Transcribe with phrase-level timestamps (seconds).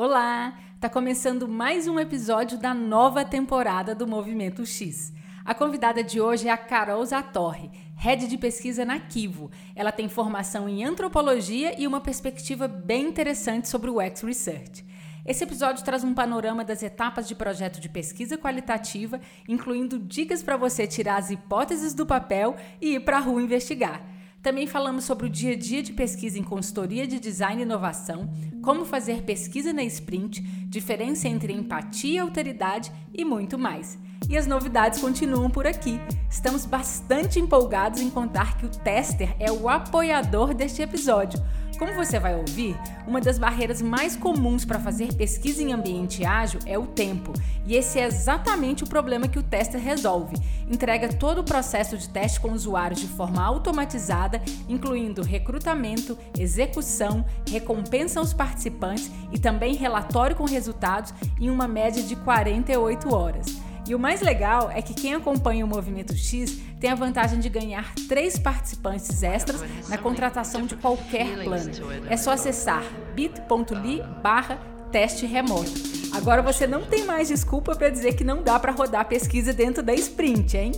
[0.00, 0.56] Olá!
[0.78, 5.12] Tá começando mais um episódio da nova temporada do Movimento X.
[5.44, 9.50] A convidada de hoje é a Carol Zatorre, head de pesquisa na Kivo.
[9.74, 14.86] Ela tem formação em antropologia e uma perspectiva bem interessante sobre o X Research.
[15.26, 20.56] Esse episódio traz um panorama das etapas de projeto de pesquisa qualitativa, incluindo dicas para
[20.56, 24.00] você tirar as hipóteses do papel e ir para a rua investigar.
[24.42, 28.32] Também falamos sobre o dia a dia de pesquisa em consultoria de design e inovação,
[28.62, 33.98] como fazer pesquisa na sprint, diferença entre empatia e alteridade e muito mais.
[34.28, 36.00] E as novidades continuam por aqui.
[36.30, 41.42] Estamos bastante empolgados em contar que o Tester é o apoiador deste episódio.
[41.76, 46.60] Como você vai ouvir, uma das barreiras mais comuns para fazer pesquisa em ambiente ágil
[46.66, 47.32] é o tempo,
[47.64, 50.36] e esse é exatamente o problema que o tester resolve.
[50.68, 58.18] Entrega todo o processo de teste com usuários de forma automatizada, incluindo recrutamento, execução, recompensa
[58.18, 63.67] aos participantes e também relatório com resultados em uma média de 48 horas.
[63.88, 67.48] E o mais legal é que quem acompanha o Movimento X tem a vantagem de
[67.48, 71.70] ganhar três participantes extras na contratação de qualquer plano.
[72.10, 72.82] É só acessar
[73.14, 74.58] bit.ly barra
[74.92, 75.72] teste remoto.
[76.12, 79.82] Agora você não tem mais desculpa para dizer que não dá para rodar pesquisa dentro
[79.82, 80.72] da sprint, hein?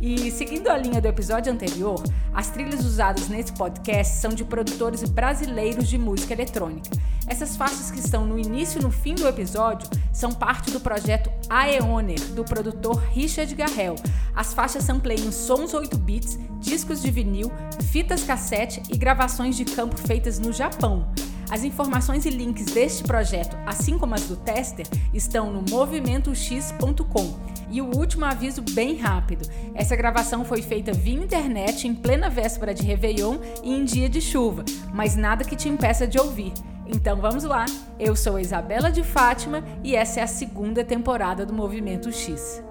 [0.00, 2.00] E seguindo a linha do episódio anterior,
[2.32, 6.90] as trilhas usadas nesse podcast são de produtores brasileiros de música eletrônica.
[7.26, 11.30] Essas faixas que estão no início e no fim do episódio são parte do projeto
[11.50, 13.96] Aeoner, do produtor Richard Garrel.
[14.34, 17.50] As faixas sampleiam sons 8 bits, discos de vinil,
[17.90, 21.12] fitas cassete e gravações de campo feitas no Japão.
[21.50, 27.38] As informações e links deste projeto, assim como as do tester, estão no movimentox.com.
[27.70, 32.74] E o último aviso bem rápido: essa gravação foi feita via internet em plena véspera
[32.74, 36.52] de Réveillon e em dia de chuva, mas nada que te impeça de ouvir.
[36.86, 37.66] Então vamos lá.
[37.98, 42.62] Eu sou Isabela de Fátima e essa é a segunda temporada do Movimento X.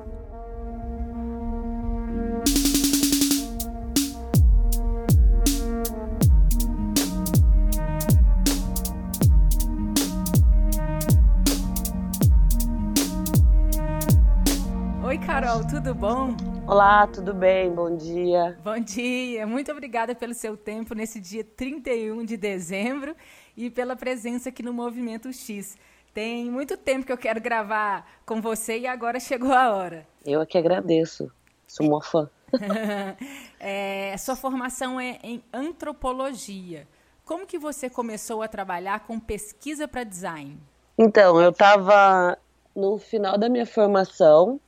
[15.97, 16.30] bom?
[16.67, 17.73] Olá, tudo bem?
[17.73, 18.55] Bom dia.
[18.63, 19.47] Bom dia.
[19.47, 23.15] Muito obrigada pelo seu tempo nesse dia 31 de dezembro
[23.55, 25.75] e pela presença aqui no Movimento X.
[26.13, 30.07] Tem muito tempo que eu quero gravar com você e agora chegou a hora.
[30.23, 31.31] Eu é que agradeço.
[31.67, 32.30] Sou uma fã.
[33.59, 36.87] é, sua formação é em antropologia.
[37.25, 40.59] Como que você começou a trabalhar com pesquisa para design?
[40.95, 42.37] Então, eu estava
[42.75, 44.59] no final da minha formação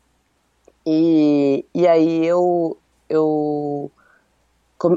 [0.91, 2.75] e, e aí eu,
[3.07, 3.91] eu,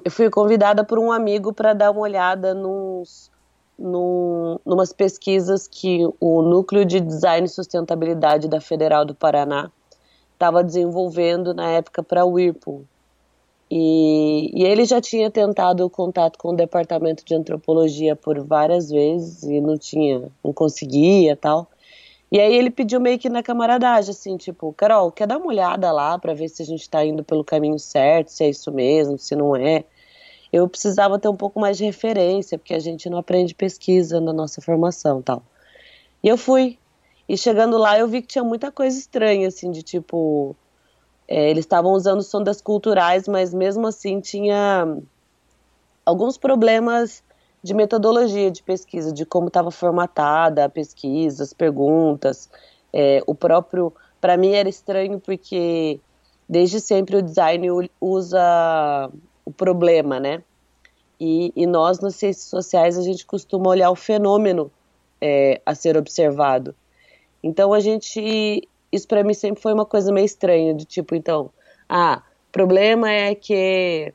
[0.03, 3.30] eu fui convidada por um amigo para dar uma olhada nos,
[3.78, 9.70] num, numas pesquisas que o Núcleo de Design e Sustentabilidade da Federal do Paraná
[10.32, 12.84] estava desenvolvendo na época para o Whirlpool.
[13.70, 19.42] E, e, ele já tinha tentado contato com o departamento de antropologia por várias vezes
[19.42, 21.69] e não tinha, não conseguia tal.
[22.32, 25.93] E aí ele pediu meio que na camaradagem, assim, tipo, Carol, quer dar uma olhada
[25.93, 29.19] lá para ver se a gente tá indo pelo caminho certo, se é isso mesmo,
[29.19, 29.84] se não é.
[30.50, 34.32] Eu precisava ter um pouco mais de referência, porque a gente não aprende pesquisa na
[34.32, 35.42] nossa formação tal.
[36.25, 36.78] E eu fui.
[37.28, 40.56] E chegando lá eu vi que tinha muita coisa estranha, assim, de tipo.
[41.28, 44.97] É, eles estavam usando sondas culturais, mas mesmo assim tinha
[46.04, 47.22] alguns problemas
[47.62, 52.50] de metodologia de pesquisa, de como estava formatada a pesquisa, as perguntas.
[52.93, 56.01] É, o próprio, para mim era estranho porque
[56.49, 57.69] desde sempre o design
[58.01, 59.11] usa
[59.45, 60.43] o problema, né?
[61.21, 64.71] E, e nós nas ciências sociais a gente costuma olhar o fenômeno
[65.21, 66.75] é, a ser observado.
[67.43, 71.51] Então a gente, isso para mim sempre foi uma coisa meio estranha, de tipo, então,
[71.89, 74.12] ah, problema é que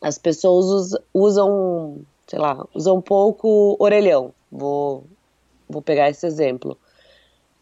[0.00, 4.32] as pessoas usam, sei lá, usam pouco orelhão.
[4.50, 5.04] Vou,
[5.68, 6.76] vou pegar esse exemplo.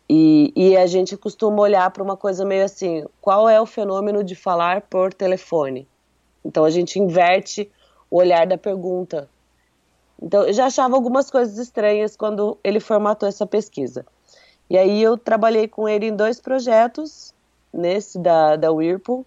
[0.08, 4.22] E, e a gente costuma olhar para uma coisa meio assim: qual é o fenômeno
[4.22, 5.86] de falar por telefone?
[6.44, 7.70] Então a gente inverte
[8.10, 9.28] o olhar da pergunta.
[10.20, 14.06] Então eu já achava algumas coisas estranhas quando ele formatou essa pesquisa.
[14.70, 17.34] E aí eu trabalhei com ele em dois projetos,
[17.72, 19.24] nesse da, da Whirlpool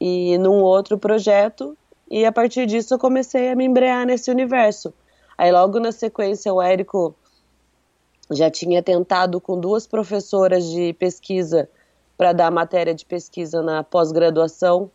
[0.00, 1.76] e num outro projeto
[2.10, 4.92] e a partir disso eu comecei a me embrear nesse universo.
[5.36, 7.14] Aí logo na sequência o Érico
[8.30, 11.68] já tinha tentado com duas professoras de pesquisa
[12.16, 14.90] para dar matéria de pesquisa na pós-graduação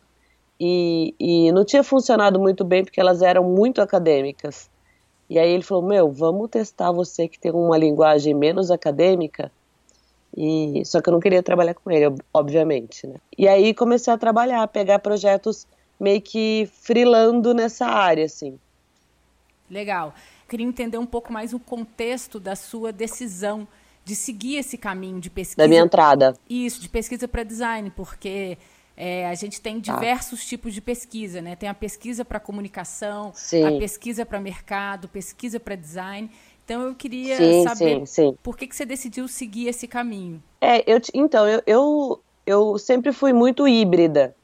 [0.60, 4.70] e, e, não tinha funcionado muito bem porque elas eram muito acadêmicas.
[5.28, 9.50] E aí ele falou: Meu, vamos testar você que tem uma linguagem menos acadêmica.
[10.36, 13.16] E só que eu não queria trabalhar com ele, obviamente, né?
[13.36, 15.66] E aí comecei a trabalhar, pegar projetos
[15.98, 18.58] meio que frilando nessa área, assim.
[19.70, 20.14] Legal.
[20.48, 23.66] Queria entender um pouco mais o contexto da sua decisão
[24.04, 25.56] de seguir esse caminho de pesquisa.
[25.56, 26.36] Da minha entrada.
[26.48, 28.58] Isso, de pesquisa para design, porque
[28.96, 29.94] é, a gente tem tá.
[29.94, 30.44] diversos ah.
[30.46, 31.56] tipos de pesquisa, né?
[31.56, 33.64] Tem a pesquisa para comunicação, sim.
[33.64, 36.30] a pesquisa para mercado, pesquisa para design.
[36.64, 38.36] Então eu queria sim, saber sim.
[38.42, 40.42] por que, que você decidiu seguir esse caminho.
[40.60, 44.34] É, eu, então, eu, eu, eu sempre fui muito híbrida.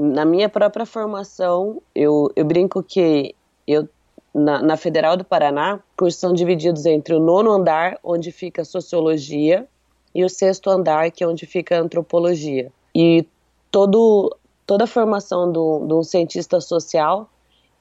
[0.00, 3.34] Na minha própria formação, eu, eu brinco que
[3.66, 3.88] eu
[4.32, 9.66] na, na, Federal do Paraná, cursos são divididos entre o nono andar, onde fica sociologia,
[10.14, 12.70] e o sexto andar, que é onde fica antropologia.
[12.94, 13.26] E
[13.72, 15.58] todo, toda a formação de
[15.92, 17.28] um cientista social,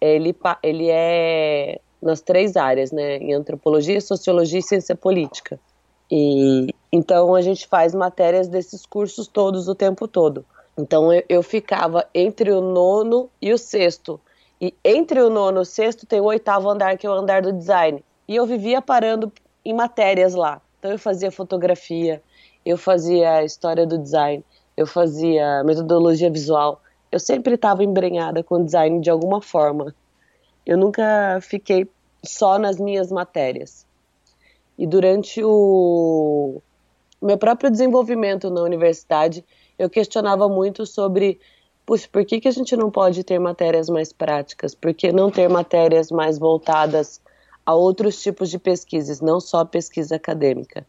[0.02, 5.60] ele, ele é nas três áreas, né, em antropologia, sociologia e ciência política.
[6.10, 10.44] E então a gente faz matérias desses cursos todos o tempo todo.
[10.78, 14.20] Então eu, eu ficava entre o nono e o sexto.
[14.62, 17.42] E entre o nono e o sexto tem o oitavo andar, que é o andar
[17.42, 18.04] do design.
[18.28, 19.32] E eu vivia parando
[19.66, 20.62] em matérias lá.
[20.80, 22.22] Então eu fazia fotografia,
[22.66, 24.44] eu fazia história do design,
[24.76, 26.82] eu fazia metodologia visual.
[27.12, 29.96] Eu sempre estava embrenhada com design de alguma forma.
[30.66, 31.88] Eu nunca fiquei
[32.24, 33.86] só nas minhas matérias.
[34.78, 36.62] E durante o
[37.22, 39.44] meu próprio desenvolvimento na universidade,
[39.78, 41.40] eu questionava muito sobre
[41.88, 44.76] puxa, por que, que a gente não pode ter matérias mais práticas?
[44.76, 47.22] Por que não ter matérias mais voltadas
[47.66, 50.86] a outros tipos de pesquisas, não só pesquisa acadêmica?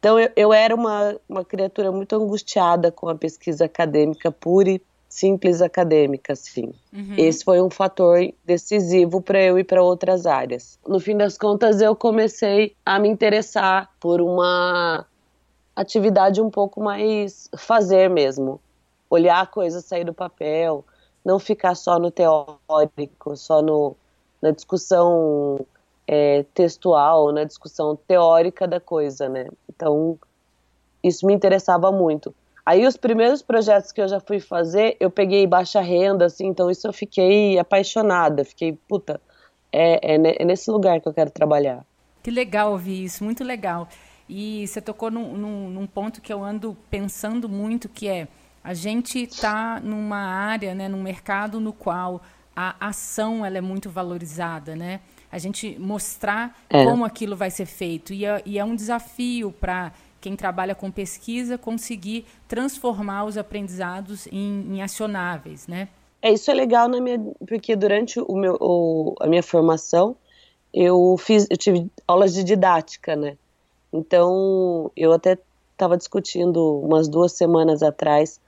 [0.00, 4.82] Então, eu, eu era uma, uma criatura muito angustiada com a pesquisa acadêmica pura e
[5.08, 6.72] simples acadêmica, assim.
[6.92, 7.14] Uhum.
[7.16, 10.76] Esse foi um fator decisivo para eu ir para outras áreas.
[10.88, 15.06] No fim das contas, eu comecei a me interessar por uma
[15.74, 18.60] atividade um pouco mais fazer mesmo
[19.12, 20.84] olhar a coisa sair do papel,
[21.22, 23.94] não ficar só no teórico, só no,
[24.40, 25.60] na discussão
[26.06, 29.48] é, textual, na discussão teórica da coisa, né?
[29.68, 30.18] Então,
[31.04, 32.34] isso me interessava muito.
[32.64, 36.70] Aí, os primeiros projetos que eu já fui fazer, eu peguei baixa renda, assim, então
[36.70, 39.20] isso eu fiquei apaixonada, fiquei, puta,
[39.70, 41.84] é, é, é nesse lugar que eu quero trabalhar.
[42.22, 43.88] Que legal ouvir isso, muito legal.
[44.34, 48.28] E você tocou num, num, num ponto que eu ando pensando muito, que é
[48.64, 52.22] a gente está numa área, né, num mercado no qual
[52.56, 55.00] a ação ela é muito valorizada, né?
[55.30, 56.82] A gente mostrar é.
[56.82, 60.90] como aquilo vai ser feito e é, e é um desafio para quem trabalha com
[60.90, 65.88] pesquisa conseguir transformar os aprendizados em, em, acionáveis, né?
[66.22, 70.16] É isso é legal na minha porque durante o meu o, a minha formação
[70.72, 73.36] eu fiz eu tive aulas de didática, né?
[73.92, 75.38] Então eu até
[75.72, 78.40] estava discutindo umas duas semanas atrás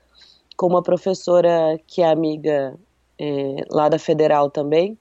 [0.56, 2.74] com uma professora que é amiga
[3.18, 4.96] é, lá da Federal também,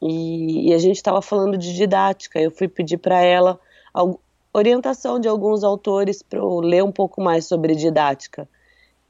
[0.00, 2.40] e, e a gente estava falando de didática.
[2.40, 3.60] Eu fui pedir para ela
[4.52, 8.48] orientação de alguns autores para eu ler um pouco mais sobre didática.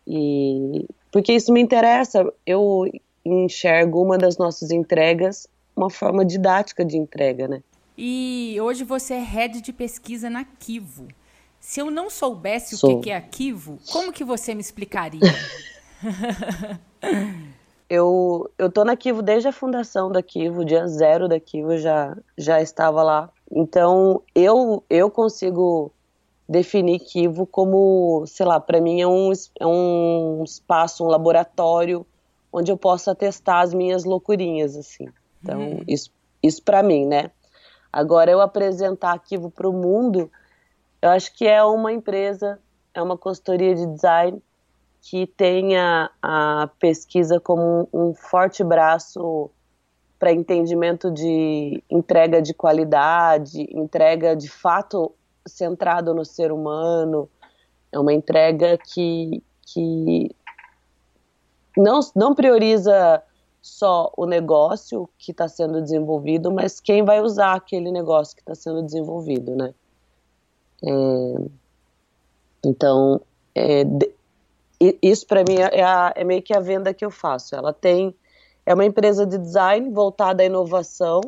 [0.07, 2.85] E porque isso me interessa, eu
[3.25, 5.47] enxergo uma das nossas entregas
[5.77, 7.63] uma forma didática de entrega, né?
[8.05, 11.07] E hoje você é head de pesquisa na Kivo.
[11.61, 12.99] Se eu não soubesse Sou.
[12.99, 15.21] o que é arquivo, como que você me explicaria?
[17.89, 22.17] eu, eu tô na Kivo desde a fundação da Kivo, dia zero da Kivo já,
[22.37, 23.31] já estava lá.
[23.49, 25.93] Então, eu, eu consigo
[26.49, 29.31] definir Kivo como, sei lá, para mim é um,
[29.61, 32.05] é um espaço, um laboratório
[32.53, 35.06] onde eu possa testar as minhas loucurinhas, assim.
[35.41, 35.85] Então, hum.
[35.87, 36.11] isso,
[36.43, 37.31] isso para mim, né?
[37.93, 40.31] Agora, eu apresentar Kivo para o mundo
[41.03, 42.61] eu acho que é uma empresa,
[42.94, 44.41] é uma consultoria de design
[45.01, 49.51] que tenha a pesquisa como um forte braço
[50.17, 55.13] para entendimento de entrega de qualidade, entrega de fato
[55.44, 57.29] centrado no ser humano,
[57.91, 60.31] é uma entrega que, que
[61.77, 63.20] não, não prioriza
[63.63, 68.57] só o negócio que está sendo desenvolvido, mas quem vai usar aquele negócio que está
[68.57, 69.73] sendo desenvolvido, né?
[70.85, 71.35] É,
[72.65, 73.21] então,
[73.55, 73.85] é,
[75.01, 77.55] isso para mim é, a, é, meio que a venda que eu faço.
[77.55, 78.13] Ela tem
[78.67, 81.21] é uma empresa de design voltada à inovação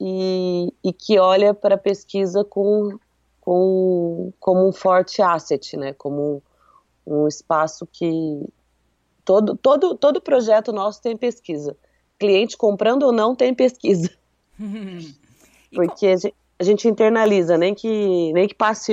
[0.00, 2.98] e, e que olha para a pesquisa com,
[3.40, 5.92] com, como um forte asset, né?
[5.92, 6.42] Como
[7.06, 8.42] um, um espaço que
[9.24, 11.76] todo, todo, todo projeto nosso tem pesquisa.
[12.18, 14.10] Cliente comprando ou não tem pesquisa.
[15.74, 18.92] Porque a gente, a gente internaliza, nem que, nem que passe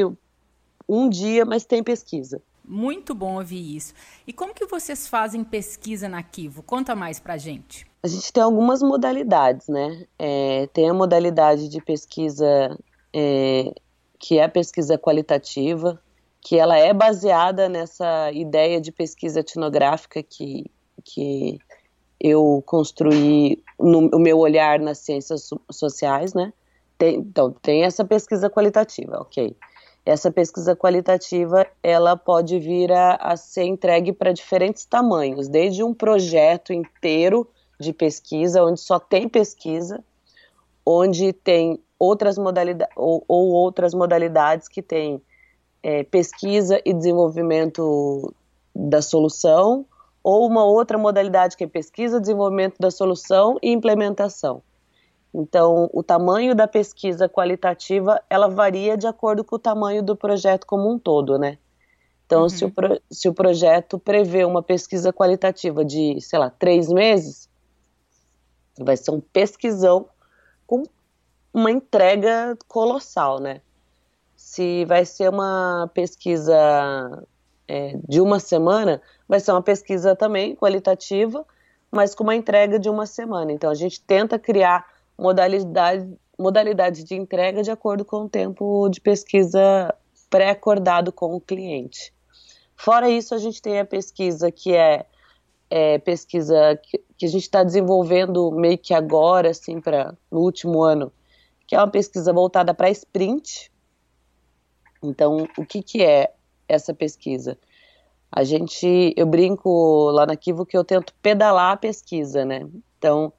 [0.87, 2.41] um dia, mas tem pesquisa.
[2.63, 3.93] Muito bom ouvir isso.
[4.27, 6.61] E como que vocês fazem pesquisa na Kivo?
[6.61, 7.85] Conta mais pra gente.
[8.03, 10.05] A gente tem algumas modalidades, né?
[10.17, 12.77] É, tem a modalidade de pesquisa
[13.13, 13.73] é,
[14.19, 15.99] que é a pesquisa qualitativa,
[16.41, 20.65] que ela é baseada nessa ideia de pesquisa etnográfica que,
[21.03, 21.59] que
[22.19, 26.53] eu construí no meu olhar nas ciências sociais, né?
[26.97, 29.55] Tem, então, tem essa pesquisa qualitativa, ok.
[30.05, 35.93] Essa pesquisa qualitativa, ela pode vir a, a ser entregue para diferentes tamanhos, desde um
[35.93, 37.47] projeto inteiro
[37.79, 40.03] de pesquisa, onde só tem pesquisa,
[40.85, 45.21] onde tem outras modalidades, ou, ou outras modalidades que tem
[45.81, 48.33] é, pesquisa e desenvolvimento
[48.75, 49.85] da solução,
[50.23, 54.61] ou uma outra modalidade que é pesquisa, desenvolvimento da solução e implementação.
[55.33, 60.65] Então, o tamanho da pesquisa qualitativa, ela varia de acordo com o tamanho do projeto
[60.65, 61.57] como um todo, né?
[62.25, 62.49] Então, uhum.
[62.49, 67.49] se, o pro, se o projeto prevê uma pesquisa qualitativa de, sei lá, três meses,
[68.77, 70.07] vai ser um pesquisão
[70.65, 70.83] com
[71.53, 73.61] uma entrega colossal, né?
[74.49, 77.23] Se vai ser uma pesquisa
[77.67, 81.45] é, de uma semana, vai ser uma pesquisa também qualitativa,
[81.91, 83.51] mas com uma entrega de uma semana.
[83.51, 88.99] Então, a gente tenta criar modalidade, modalidade de entrega de acordo com o tempo de
[88.99, 89.93] pesquisa
[90.31, 92.11] pré-acordado com o cliente.
[92.75, 95.05] Fora isso, a gente tem a pesquisa que é,
[95.69, 100.81] é pesquisa que, que, a gente está desenvolvendo meio que agora, assim, para no último
[100.81, 101.13] ano,
[101.67, 103.69] que é uma pesquisa voltada para sprint.
[105.01, 106.33] Então, o que, que é
[106.67, 107.57] essa pesquisa?
[108.31, 112.67] A gente, eu brinco lá na Kivo que eu tento pedalar a pesquisa, né?
[112.97, 113.33] Então,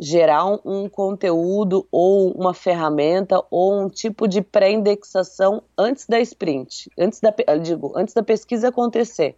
[0.00, 6.90] gerar um, um, conteúdo ou uma ferramenta ou um tipo de pré-indexação antes da sprint,
[6.98, 7.32] antes da,
[7.62, 9.36] digo, antes da pesquisa acontecer.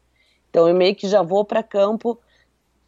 [0.48, 2.18] Então eu meio que já vou para campo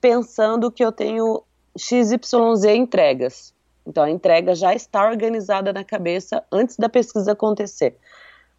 [0.00, 1.42] pensando que eu tenho
[1.76, 3.52] XYZ entregas.
[3.84, 7.96] Então a entrega já está organizada na cabeça antes da pesquisa acontecer.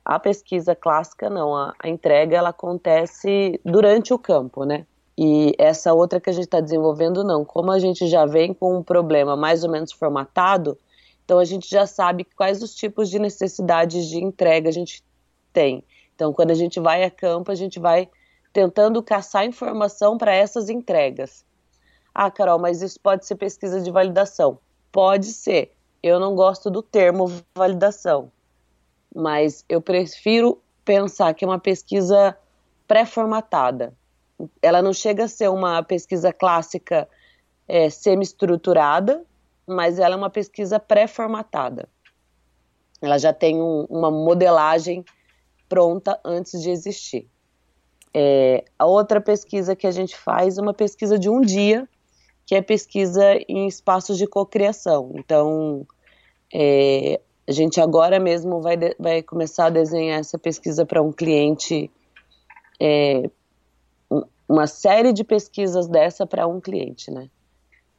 [0.06, 4.86] A pesquisa clássica não, a, a entrega ela acontece durante o campo, né?
[5.18, 7.44] E essa outra que a gente está desenvolvendo, não.
[7.44, 10.78] Como a gente já vem com um problema mais ou menos formatado,
[11.24, 15.04] então a gente já sabe quais os tipos de necessidades de entrega a gente
[15.52, 15.84] tem.
[16.14, 18.08] Então, quando a gente vai a campo, a gente vai
[18.54, 21.44] tentando caçar informação para essas entregas.
[22.14, 24.60] Ah, Carol, mas isso pode ser pesquisa de validação.
[24.92, 25.74] Pode ser.
[26.02, 28.32] Eu não gosto do termo validação,
[29.16, 32.38] mas eu prefiro pensar que é uma pesquisa
[32.88, 33.94] pré-formatada
[34.62, 37.08] ela não chega a ser uma pesquisa clássica
[37.68, 39.24] é, semi-estruturada,
[39.66, 41.88] mas ela é uma pesquisa pré-formatada.
[43.02, 45.04] Ela já tem um, uma modelagem
[45.68, 47.28] pronta antes de existir.
[48.14, 51.88] É, a outra pesquisa que a gente faz é uma pesquisa de um dia,
[52.46, 55.12] que é pesquisa em espaços de cocriação.
[55.16, 55.86] Então,
[56.54, 61.12] é, a gente agora mesmo vai, de, vai começar a desenhar essa pesquisa para um
[61.12, 61.92] cliente
[62.80, 63.30] é,
[64.48, 67.30] uma série de pesquisas dessa para um cliente, né?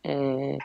[0.05, 0.59] É,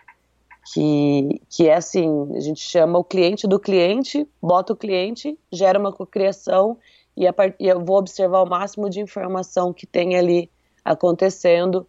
[0.74, 5.80] que, que é assim, a gente chama o cliente do cliente, bota o cliente, gera
[5.80, 6.78] uma cocriação
[7.18, 7.26] e,
[7.60, 10.50] e eu vou observar o máximo de informação que tem ali
[10.86, 11.88] acontecendo,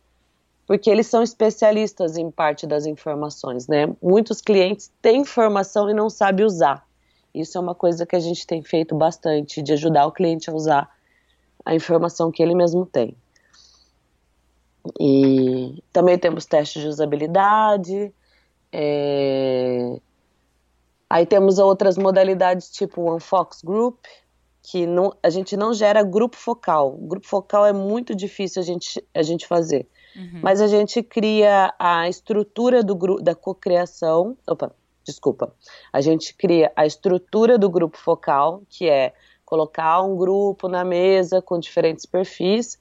[0.66, 3.95] porque eles são especialistas em parte das informações, né?
[4.02, 6.87] Muitos clientes têm informação e não sabem usar.
[7.35, 10.54] Isso é uma coisa que a gente tem feito bastante, de ajudar o cliente a
[10.54, 10.90] usar
[11.64, 13.16] a informação que ele mesmo tem.
[15.00, 18.12] E também temos testes de usabilidade.
[18.73, 20.00] É...
[21.09, 23.99] Aí temos outras modalidades tipo o Unfox Group,
[24.62, 26.92] que não, a gente não gera grupo focal.
[26.92, 29.87] Grupo focal é muito difícil a gente, a gente fazer.
[30.14, 30.40] Uhum.
[30.42, 34.37] Mas a gente cria a estrutura do grupo da cocriação.
[34.47, 34.73] Opa,
[35.04, 35.52] desculpa.
[35.92, 39.12] A gente cria a estrutura do grupo focal, que é
[39.45, 42.81] colocar um grupo na mesa com diferentes perfis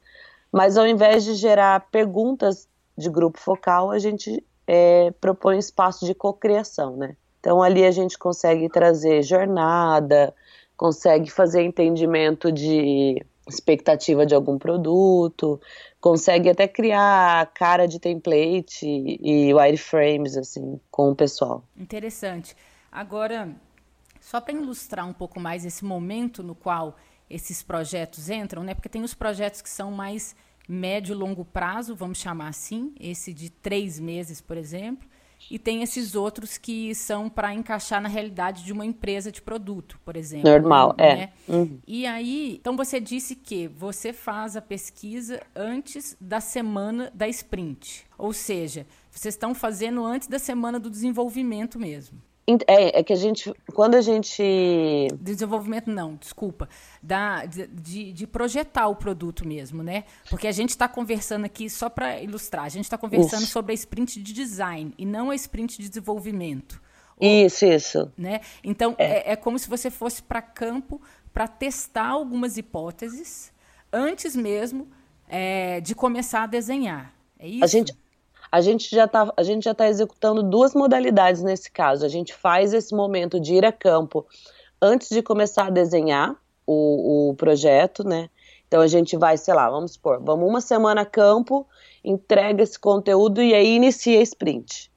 [0.51, 6.13] mas ao invés de gerar perguntas de grupo focal, a gente é, propõe espaço de
[6.13, 7.15] cocriação, né?
[7.39, 10.33] Então ali a gente consegue trazer jornada,
[10.75, 15.59] consegue fazer entendimento de expectativa de algum produto,
[16.01, 21.63] consegue até criar cara de template e wireframes assim com o pessoal.
[21.77, 22.55] Interessante.
[22.91, 23.55] Agora,
[24.19, 26.97] só para ilustrar um pouco mais esse momento no qual
[27.29, 28.73] esses projetos entram, né?
[28.73, 30.35] Porque tem os projetos que são mais
[30.67, 35.07] médio e longo prazo, vamos chamar assim, esse de três meses, por exemplo,
[35.49, 39.99] e tem esses outros que são para encaixar na realidade de uma empresa de produto,
[40.03, 40.49] por exemplo.
[40.49, 41.31] Normal, né?
[41.47, 41.51] é.
[41.51, 41.79] Uhum.
[41.87, 48.05] E aí, então você disse que você faz a pesquisa antes da semana da sprint.
[48.17, 52.21] Ou seja, vocês estão fazendo antes da semana do desenvolvimento mesmo.
[52.67, 55.07] É, é que a gente, quando a gente...
[55.19, 56.67] Desenvolvimento não, desculpa.
[57.01, 60.03] Da, de, de projetar o produto mesmo, né?
[60.29, 63.51] Porque a gente está conversando aqui, só para ilustrar, a gente está conversando isso.
[63.51, 66.81] sobre a sprint de design e não a sprint de desenvolvimento.
[67.19, 68.11] Isso, isso.
[68.17, 68.41] Né?
[68.63, 70.99] Então, é, é, é como se você fosse para campo
[71.31, 73.53] para testar algumas hipóteses
[73.91, 74.87] antes mesmo
[75.27, 77.13] é, de começar a desenhar.
[77.39, 77.63] É isso?
[77.63, 77.93] A gente,
[78.51, 82.05] a gente já está a gente já está executando duas modalidades nesse caso.
[82.05, 84.25] A gente faz esse momento de ir a campo
[84.81, 86.35] antes de começar a desenhar
[86.67, 88.29] o, o projeto, né?
[88.67, 91.67] Então a gente vai, sei lá, vamos supor, vamos uma semana a campo,
[92.03, 94.91] entrega esse conteúdo e aí inicia a sprint,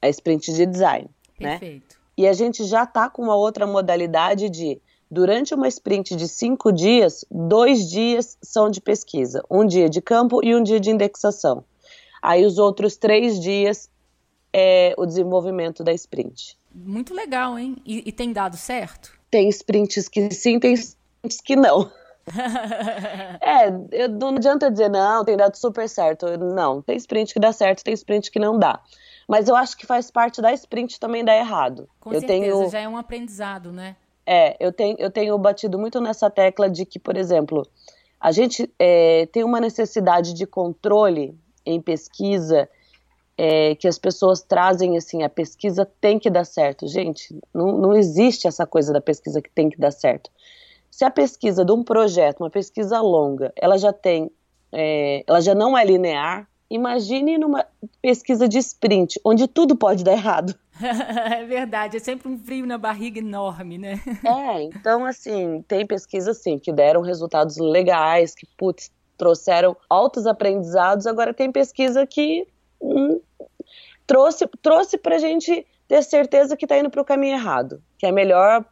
[0.00, 1.58] a sprint de design, né?
[1.58, 1.94] Perfeito.
[1.94, 2.00] né?
[2.16, 4.80] E a gente já está com uma outra modalidade de
[5.12, 10.40] Durante uma sprint de cinco dias, dois dias são de pesquisa, um dia de campo
[10.40, 11.64] e um dia de indexação.
[12.22, 13.90] Aí os outros três dias
[14.52, 16.56] é o desenvolvimento da sprint.
[16.74, 17.76] Muito legal, hein?
[17.84, 19.12] E, e tem dado certo?
[19.30, 21.90] Tem sprints que sim, tem sprints que não.
[23.40, 26.26] é, eu, não adianta dizer, não, tem dado super certo.
[26.38, 28.80] Não, tem sprint que dá certo, tem sprint que não dá.
[29.26, 31.88] Mas eu acho que faz parte da sprint também dar errado.
[32.00, 32.70] Com eu certeza, tenho...
[32.70, 33.96] já é um aprendizado, né?
[34.26, 37.66] É, eu tenho, eu tenho batido muito nessa tecla de que, por exemplo,
[38.20, 42.68] a gente é, tem uma necessidade de controle em pesquisa
[43.36, 46.86] é, que as pessoas trazem assim, a pesquisa tem que dar certo.
[46.86, 50.30] Gente, não, não existe essa coisa da pesquisa que tem que dar certo.
[50.90, 54.30] Se a pesquisa de um projeto, uma pesquisa longa, ela já tem,
[54.70, 57.64] é, ela já não é linear, imagine numa
[58.02, 60.54] pesquisa de sprint, onde tudo pode dar errado.
[60.80, 64.00] é verdade, é sempre um frio na barriga enorme, né?
[64.22, 68.90] é, então assim, tem pesquisas assim que deram resultados legais, que putz,
[69.20, 71.06] trouxeram altos aprendizados.
[71.06, 72.48] Agora tem pesquisa que
[72.80, 73.20] hum,
[74.06, 78.06] trouxe, trouxe para a gente ter certeza que está indo para o caminho errado, que
[78.06, 78.64] é melhor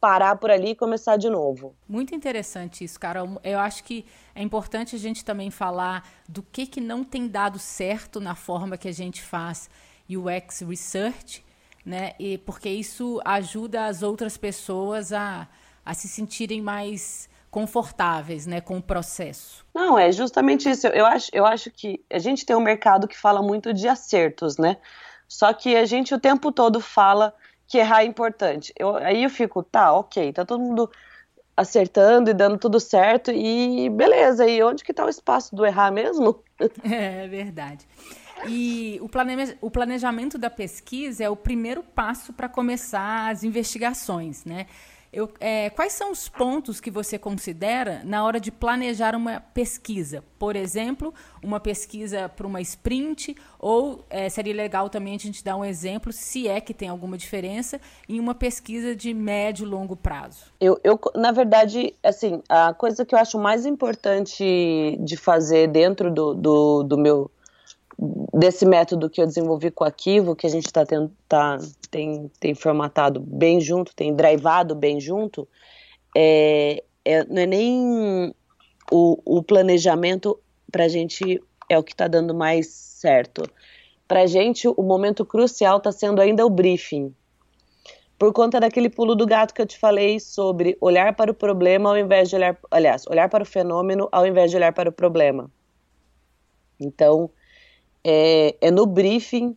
[0.00, 1.76] parar por ali e começar de novo.
[1.88, 3.20] Muito interessante isso, cara.
[3.44, 7.60] Eu acho que é importante a gente também falar do que, que não tem dado
[7.60, 9.70] certo na forma que a gente faz
[10.10, 11.44] UX Research,
[11.86, 12.14] né?
[12.18, 15.46] E porque isso ajuda as outras pessoas a,
[15.86, 19.62] a se sentirem mais confortáveis né, com o processo.
[19.74, 20.86] Não, é justamente isso.
[20.86, 24.56] Eu acho, eu acho que a gente tem um mercado que fala muito de acertos,
[24.56, 24.78] né?
[25.28, 27.34] Só que a gente o tempo todo fala
[27.68, 28.72] que errar é importante.
[28.74, 30.90] Eu, aí eu fico, tá, ok, tá todo mundo
[31.54, 35.92] acertando e dando tudo certo e beleza, e onde que tá o espaço do errar
[35.92, 36.42] mesmo?
[36.90, 37.86] É verdade.
[38.48, 39.56] E o, plane...
[39.60, 44.66] o planejamento da pesquisa é o primeiro passo para começar as investigações, né?
[45.12, 50.24] Eu, é, quais são os pontos que você considera na hora de planejar uma pesquisa?
[50.38, 55.54] Por exemplo, uma pesquisa para uma sprint, ou é, seria legal também a gente dar
[55.54, 59.94] um exemplo, se é que tem alguma diferença, em uma pesquisa de médio e longo
[59.94, 60.46] prazo?
[60.58, 66.10] Eu, eu, na verdade, assim, a coisa que eu acho mais importante de fazer dentro
[66.10, 67.30] do, do, do meu
[68.34, 71.58] desse método que eu desenvolvi com o Arquivo, que a gente tá tendo, tá,
[71.90, 75.46] tem, tem formatado bem junto, tem drivado bem junto,
[76.16, 78.34] é, é, não é nem
[78.90, 80.38] o, o planejamento
[80.70, 83.42] para a gente é o que está dando mais certo.
[84.08, 87.14] Para a gente, o momento crucial está sendo ainda o briefing.
[88.18, 91.90] Por conta daquele pulo do gato que eu te falei sobre olhar para o problema
[91.90, 94.92] ao invés de olhar, aliás, olhar para o fenômeno ao invés de olhar para o
[94.92, 95.50] problema.
[96.78, 97.30] Então,
[98.04, 99.56] é, é no briefing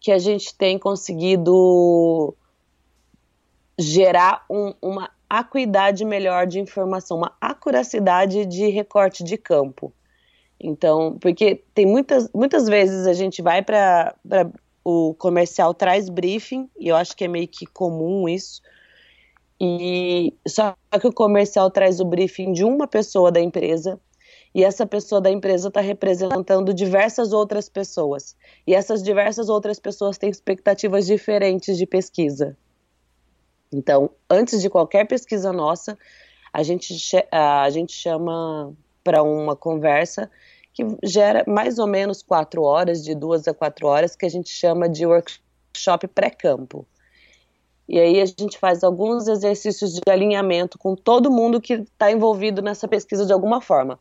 [0.00, 2.34] que a gente tem conseguido
[3.78, 9.92] gerar um, uma acuidade melhor de informação, uma acuracidade de recorte de campo.
[10.58, 14.14] Então, porque tem muitas, muitas vezes a gente vai para
[14.84, 18.62] o comercial traz briefing, e eu acho que é meio que comum isso,
[19.60, 24.00] e só que o comercial traz o briefing de uma pessoa da empresa,
[24.56, 28.34] e essa pessoa da empresa está representando diversas outras pessoas.
[28.66, 32.56] E essas diversas outras pessoas têm expectativas diferentes de pesquisa.
[33.70, 35.98] Então, antes de qualquer pesquisa nossa,
[36.50, 36.96] a gente,
[37.30, 38.72] a gente chama
[39.04, 40.30] para uma conversa
[40.72, 44.48] que gera mais ou menos quatro horas, de duas a quatro horas, que a gente
[44.48, 46.86] chama de workshop pré-campo.
[47.86, 52.62] E aí a gente faz alguns exercícios de alinhamento com todo mundo que está envolvido
[52.62, 54.00] nessa pesquisa de alguma forma.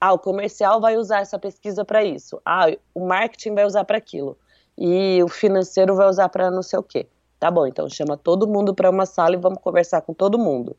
[0.00, 2.40] Ah, o comercial vai usar essa pesquisa para isso.
[2.44, 4.36] Ah, o marketing vai usar para aquilo.
[4.78, 7.08] e o financeiro vai usar para não sei o quê.
[7.38, 10.76] Tá bom, então chama todo mundo para uma sala e vamos conversar com todo mundo.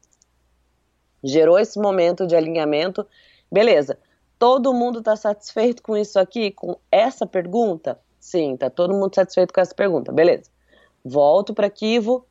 [1.23, 3.05] Gerou esse momento de alinhamento,
[3.51, 3.97] beleza.
[4.37, 7.99] Todo mundo está satisfeito com isso aqui, com essa pergunta?
[8.19, 10.49] Sim, tá todo mundo satisfeito com essa pergunta, beleza.
[11.03, 12.25] Volto para Kivo,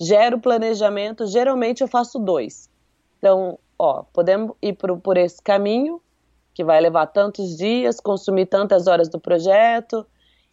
[0.00, 1.26] gero planejamento.
[1.26, 2.70] Geralmente eu faço dois.
[3.18, 6.00] Então, ó, podemos ir por, por esse caminho,
[6.54, 10.06] que vai levar tantos dias, consumir tantas horas do projeto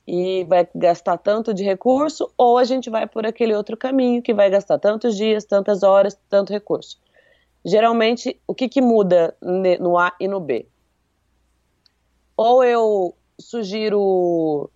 [0.07, 4.33] e vai gastar tanto de recurso, ou a gente vai por aquele outro caminho que
[4.33, 6.97] vai gastar tantos dias, tantas horas, tanto recurso.
[7.65, 10.65] Geralmente, o que, que muda no A e no B?
[12.37, 14.69] Ou eu sugiro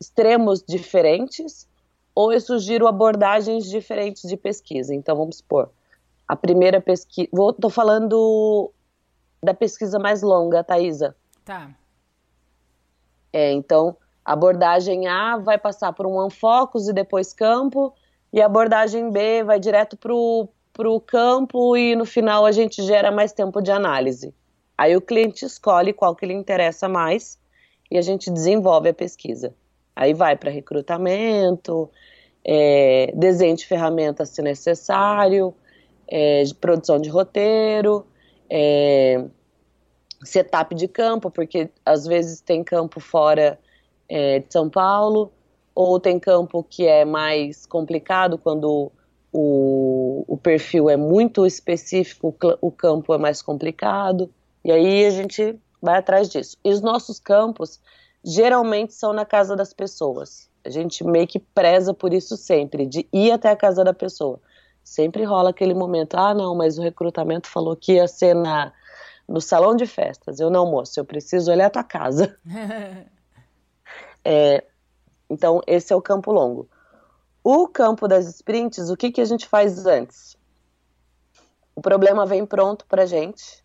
[0.00, 1.68] extremos diferentes,
[2.12, 4.92] ou eu sugiro abordagens diferentes de pesquisa.
[4.92, 5.70] Então, vamos supor,
[6.26, 7.28] a primeira pesquisa.
[7.32, 8.72] Estou falando
[9.44, 11.14] da pesquisa mais longa, Thaisa.
[11.44, 11.70] Tá.
[13.32, 17.92] É, então, abordagem A vai passar por um anfocus e depois campo,
[18.32, 20.12] e a abordagem B vai direto para
[20.88, 24.34] o campo e no final a gente gera mais tempo de análise.
[24.76, 27.38] Aí o cliente escolhe qual que lhe interessa mais
[27.90, 29.54] e a gente desenvolve a pesquisa.
[29.94, 31.88] Aí vai para recrutamento,
[32.44, 35.54] é, desenho de ferramentas se necessário,
[36.08, 38.04] é, de produção de roteiro,
[38.48, 39.24] é,
[40.22, 43.58] setup de campo, porque às vezes tem campo fora
[44.08, 45.32] é, de São Paulo,
[45.74, 48.92] ou tem campo que é mais complicado quando
[49.32, 54.30] o, o perfil é muito específico, o campo é mais complicado,
[54.64, 56.56] e aí a gente vai atrás disso.
[56.64, 57.80] E os nossos campos
[58.24, 60.48] geralmente são na casa das pessoas.
[60.64, 64.40] A gente meio que preza por isso sempre, de ir até a casa da pessoa.
[64.84, 68.70] Sempre rola aquele momento, ah, não, mas o recrutamento falou que ia ser na,
[69.26, 70.38] no salão de festas.
[70.38, 72.36] Eu não, moço, eu preciso olhar a tua casa.
[74.26, 74.64] É,
[75.28, 76.66] então, esse é o campo longo.
[77.42, 80.34] O campo das sprints, o que, que a gente faz antes?
[81.76, 83.62] O problema vem pronto para gente.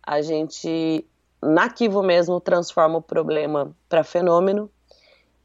[0.00, 1.04] A gente,
[1.42, 4.70] na Kivo mesmo, transforma o problema para fenômeno.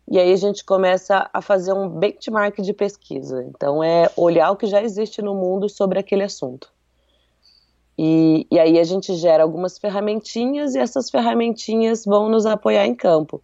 [0.09, 3.43] E aí a gente começa a fazer um benchmark de pesquisa.
[3.43, 6.71] Então, é olhar o que já existe no mundo sobre aquele assunto.
[7.97, 12.95] E, e aí a gente gera algumas ferramentinhas e essas ferramentinhas vão nos apoiar em
[12.95, 13.41] campo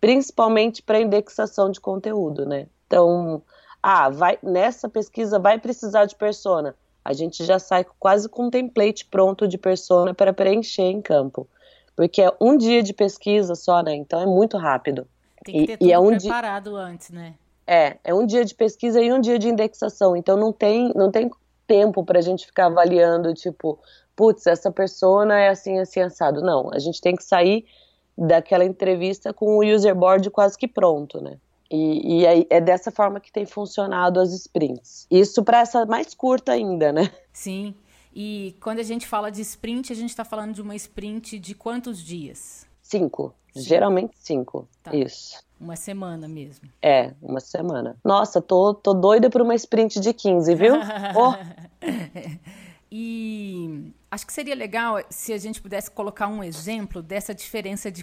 [0.00, 2.66] principalmente para indexação de conteúdo, né?
[2.86, 3.42] Então,
[3.82, 6.74] ah, vai nessa pesquisa vai precisar de persona.
[7.04, 11.48] A gente já sai quase com um template pronto de persona para preencher em campo.
[11.96, 13.94] Porque é um dia de pesquisa só, né?
[13.94, 15.06] Então é muito rápido.
[15.52, 16.78] Tem que ter e, tudo e é um preparado dia...
[16.78, 17.34] antes, né?
[17.66, 20.16] É, é um dia de pesquisa e um dia de indexação.
[20.16, 21.30] Então não tem, não tem
[21.66, 23.78] tempo para a gente ficar avaliando, tipo,
[24.16, 26.40] putz, essa persona é assim, assim, assado.
[26.40, 27.66] Não, a gente tem que sair
[28.16, 31.36] daquela entrevista com o user board quase que pronto, né?
[31.70, 35.06] E, e aí é dessa forma que tem funcionado as sprints.
[35.10, 37.10] Isso para essa mais curta ainda, né?
[37.32, 37.74] Sim.
[38.14, 41.54] E quando a gente fala de sprint, a gente está falando de uma sprint de
[41.54, 42.66] quantos dias?
[42.88, 43.34] Cinco.
[43.52, 43.68] cinco.
[43.68, 44.68] Geralmente cinco.
[44.82, 44.94] Tá.
[44.94, 45.42] Isso.
[45.60, 46.68] Uma semana mesmo.
[46.80, 47.96] É, uma semana.
[48.02, 50.74] Nossa, tô, tô doida por uma sprint de 15, viu?
[51.14, 51.34] oh.
[52.90, 58.02] E acho que seria legal se a gente pudesse colocar um exemplo dessa diferença de,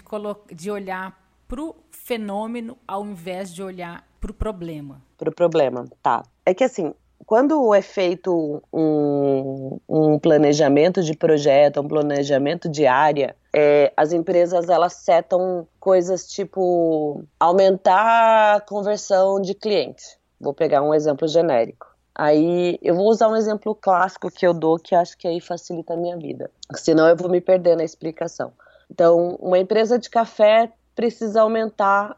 [0.54, 5.02] de olhar para o fenômeno ao invés de olhar para o problema.
[5.18, 6.22] Para o problema, tá.
[6.44, 6.94] É que assim,
[7.24, 14.68] quando é feito um, um, planejamento de projeto, um planejamento de área, é, as empresas
[14.68, 20.18] elas setam coisas tipo aumentar a conversão de cliente.
[20.38, 21.86] Vou pegar um exemplo genérico.
[22.14, 25.94] Aí eu vou usar um exemplo clássico que eu dou que acho que aí facilita
[25.94, 26.50] a minha vida.
[26.74, 28.52] Senão eu vou me perder na explicação.
[28.90, 32.14] Então, uma empresa de café precisa aumentar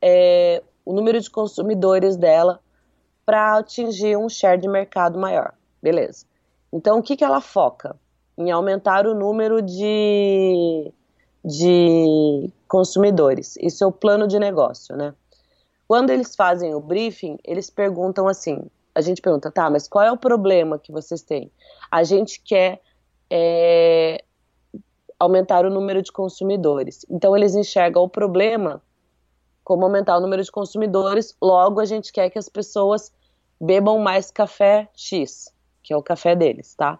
[0.00, 2.58] é, o número de consumidores dela
[3.26, 5.52] para atingir um share de mercado maior.
[5.82, 6.24] Beleza.
[6.72, 7.96] Então, o que, que ela foca?
[8.40, 10.90] Em aumentar o número de,
[11.44, 13.56] de consumidores.
[13.60, 15.14] Isso é o plano de negócio, né?
[15.86, 18.62] Quando eles fazem o briefing, eles perguntam assim:
[18.94, 21.52] a gente pergunta, tá, mas qual é o problema que vocês têm?
[21.90, 22.80] A gente quer
[23.28, 24.24] é,
[25.18, 27.04] aumentar o número de consumidores.
[27.10, 28.82] Então eles enxergam o problema
[29.62, 33.12] como aumentar o número de consumidores, logo a gente quer que as pessoas
[33.60, 36.98] bebam mais café X, que é o café deles, tá?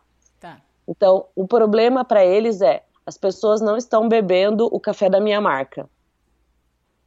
[0.90, 5.40] Então, o problema para eles é as pessoas não estão bebendo o café da minha
[5.40, 5.88] marca.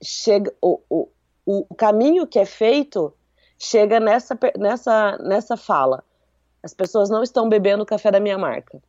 [0.01, 1.09] Chega o, o,
[1.45, 3.13] o caminho que é feito
[3.59, 6.01] chega nessa, nessa, nessa fala.
[6.63, 8.81] As pessoas não estão bebendo o café da minha marca.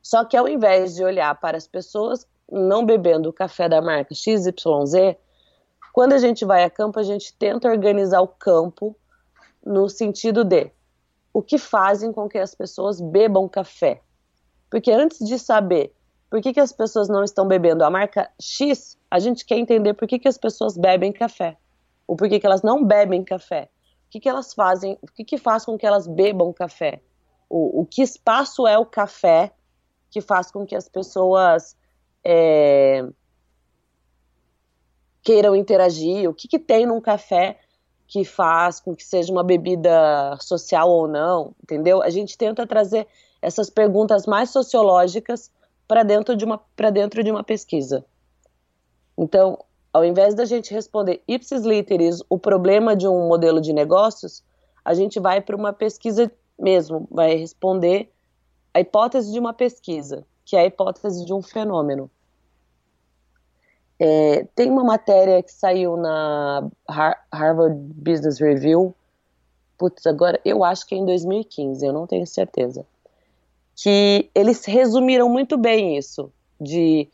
[0.00, 4.14] Só que ao invés de olhar para as pessoas não bebendo o café da marca
[4.14, 5.16] XYZ,
[5.92, 8.94] Quando a gente vai a campo, a gente tenta organizar o campo
[9.64, 10.70] no sentido de
[11.36, 14.00] o que fazem com que as pessoas bebam café.
[14.70, 15.94] Porque antes de saber
[16.30, 19.92] por que, que as pessoas não estão bebendo a marca X, a gente quer entender
[19.92, 21.58] por que, que as pessoas bebem café.
[22.06, 23.68] Ou por que, que elas não bebem café.
[24.06, 27.02] O que, que elas fazem, o que, que faz com que elas bebam café.
[27.50, 29.52] O, o que espaço é o café
[30.10, 31.76] que faz com que as pessoas
[32.24, 33.06] é,
[35.22, 37.58] queiram interagir, o que, que tem num café
[38.06, 42.02] que faz com que seja uma bebida social ou não, entendeu?
[42.02, 43.06] A gente tenta trazer
[43.42, 45.50] essas perguntas mais sociológicas
[45.86, 48.04] para dentro de uma para dentro de uma pesquisa.
[49.18, 49.58] Então,
[49.92, 54.44] ao invés da gente responder ipsis literis o problema de um modelo de negócios,
[54.84, 58.12] a gente vai para uma pesquisa mesmo, vai responder
[58.72, 62.10] a hipótese de uma pesquisa, que é a hipótese de um fenômeno.
[63.98, 66.68] É, tem uma matéria que saiu na
[67.32, 68.94] Harvard Business Review,
[69.78, 72.84] putz, agora eu acho que é em 2015, eu não tenho certeza,
[73.74, 76.30] que eles resumiram muito bem isso,
[76.60, 77.08] de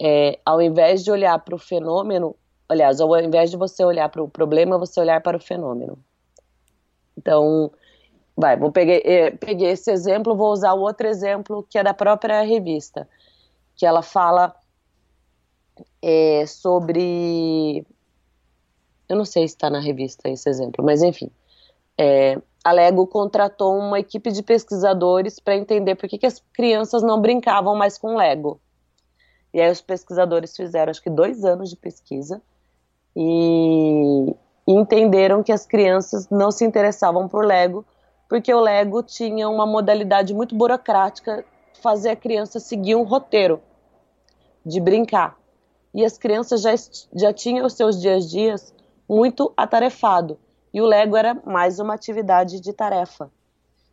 [0.00, 2.34] é, ao invés de olhar para o fenômeno,
[2.68, 5.98] aliás, ao invés de você olhar para o problema, você olhar para o fenômeno.
[7.16, 7.70] Então,
[8.36, 11.94] vai, vou pegar, é, peguei esse exemplo, vou usar o outro exemplo que é da
[11.94, 13.08] própria revista,
[13.76, 14.54] que ela fala
[16.02, 17.86] é, sobre.
[19.08, 21.30] Eu não sei se está na revista esse exemplo, mas enfim.
[21.96, 27.02] É, a Lego contratou uma equipe de pesquisadores para entender por que, que as crianças
[27.02, 28.60] não brincavam mais com Lego.
[29.52, 32.40] E aí os pesquisadores fizeram, acho que dois anos de pesquisa
[33.14, 34.34] e,
[34.66, 37.84] e entenderam que as crianças não se interessavam por Lego
[38.28, 41.44] porque o Lego tinha uma modalidade muito burocrática,
[41.82, 43.60] fazer a criança seguir um roteiro
[44.64, 45.36] de brincar
[45.94, 46.74] e as crianças já,
[47.14, 48.74] já tinham os seus dias dias
[49.08, 50.38] muito atarefado
[50.72, 53.30] e o Lego era mais uma atividade de tarefa.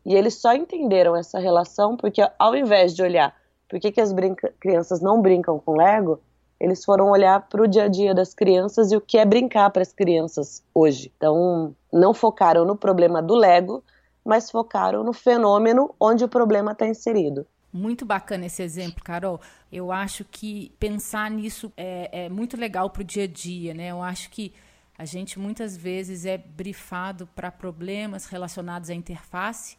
[0.06, 3.36] E eles só entenderam essa relação porque ao invés de olhar
[3.68, 4.14] por que, que as
[4.60, 6.20] crianças não brincam com Lego,
[6.60, 9.70] eles foram olhar para o dia a dia das crianças e o que é brincar
[9.70, 11.12] para as crianças hoje.
[11.16, 13.84] Então, não focaram no problema do Lego,
[14.26, 17.46] mas focaram no fenômeno onde o problema está inserido.
[17.72, 19.40] Muito bacana esse exemplo, Carol.
[19.72, 23.92] Eu acho que pensar nisso é, é muito legal para o dia a dia, né?
[23.92, 24.54] Eu acho que
[24.98, 29.78] a gente muitas vezes é brifado para problemas relacionados à interface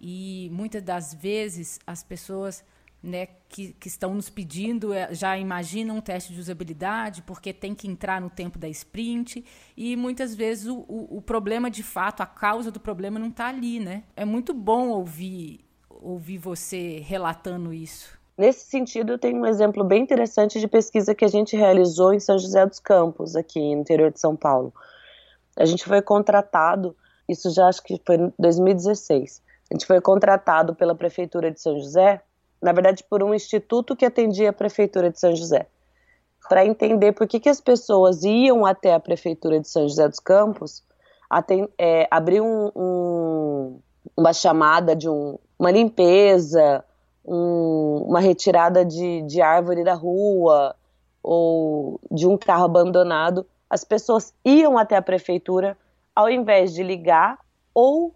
[0.00, 2.64] e muitas das vezes as pessoas
[3.02, 7.74] né, que, que, estão nos pedindo é, já imaginam um teste de usabilidade porque tem
[7.74, 9.44] que entrar no tempo da sprint
[9.76, 13.48] e muitas vezes o, o, o problema de fato, a causa do problema não está
[13.48, 14.04] ali, né?
[14.14, 15.60] É muito bom ouvir
[16.02, 18.18] ouvir você relatando isso.
[18.36, 22.20] Nesse sentido, eu tenho um exemplo bem interessante de pesquisa que a gente realizou em
[22.20, 24.72] São José dos Campos, aqui no interior de São Paulo.
[25.56, 26.96] A gente foi contratado,
[27.28, 29.42] isso já acho que foi em 2016.
[29.70, 32.22] A gente foi contratado pela Prefeitura de São José,
[32.60, 35.66] na verdade por um instituto que atendia a Prefeitura de São José,
[36.48, 40.18] para entender por que, que as pessoas iam até a Prefeitura de São José dos
[40.18, 40.82] Campos,
[41.78, 43.80] é, abrir um, um,
[44.16, 46.84] uma chamada de um, uma limpeza,
[47.24, 50.74] um, uma retirada de, de árvore da rua
[51.22, 55.78] ou de um carro abandonado, as pessoas iam até a prefeitura
[56.16, 57.38] ao invés de ligar
[57.72, 58.12] ou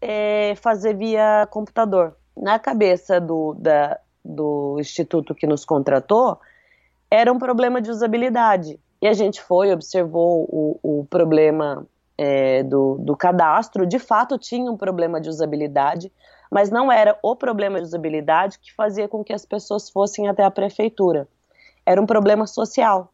[0.00, 2.14] é, fazer via computador.
[2.36, 6.38] Na cabeça do, da, do instituto que nos contratou,
[7.10, 8.78] era um problema de usabilidade.
[9.02, 11.84] E a gente foi, observou o, o problema
[12.16, 16.12] é, do, do cadastro, de fato tinha um problema de usabilidade,
[16.52, 20.44] mas não era o problema de usabilidade que fazia com que as pessoas fossem até
[20.44, 21.26] a prefeitura.
[21.86, 23.10] Era um problema social,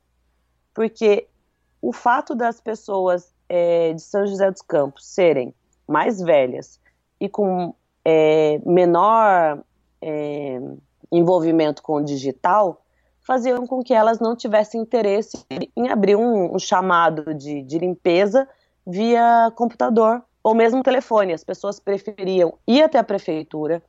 [0.75, 1.29] porque
[1.81, 5.55] o fato das pessoas é, de São José dos Campos serem
[5.87, 6.81] mais velhas
[7.21, 7.73] e com
[8.05, 9.63] é, menor
[10.03, 10.61] é,
[11.13, 12.83] envolvimento com o digital
[13.21, 15.47] faziam com que elas não tivessem interesse
[15.77, 18.49] em abrir um, um chamado de, de limpeza
[18.85, 21.35] via computador ou mesmo telefone.
[21.35, 23.83] As pessoas preferiam ir até a prefeitura,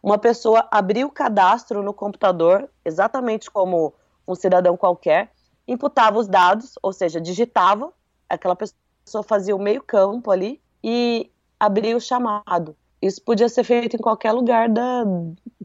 [0.00, 3.92] uma pessoa abrir o cadastro no computador, exatamente como
[4.28, 5.32] um cidadão qualquer,
[5.66, 7.92] imputava os dados, ou seja, digitava,
[8.28, 12.76] aquela pessoa fazia o meio campo ali e abria o chamado.
[13.02, 15.04] Isso podia ser feito em qualquer lugar da,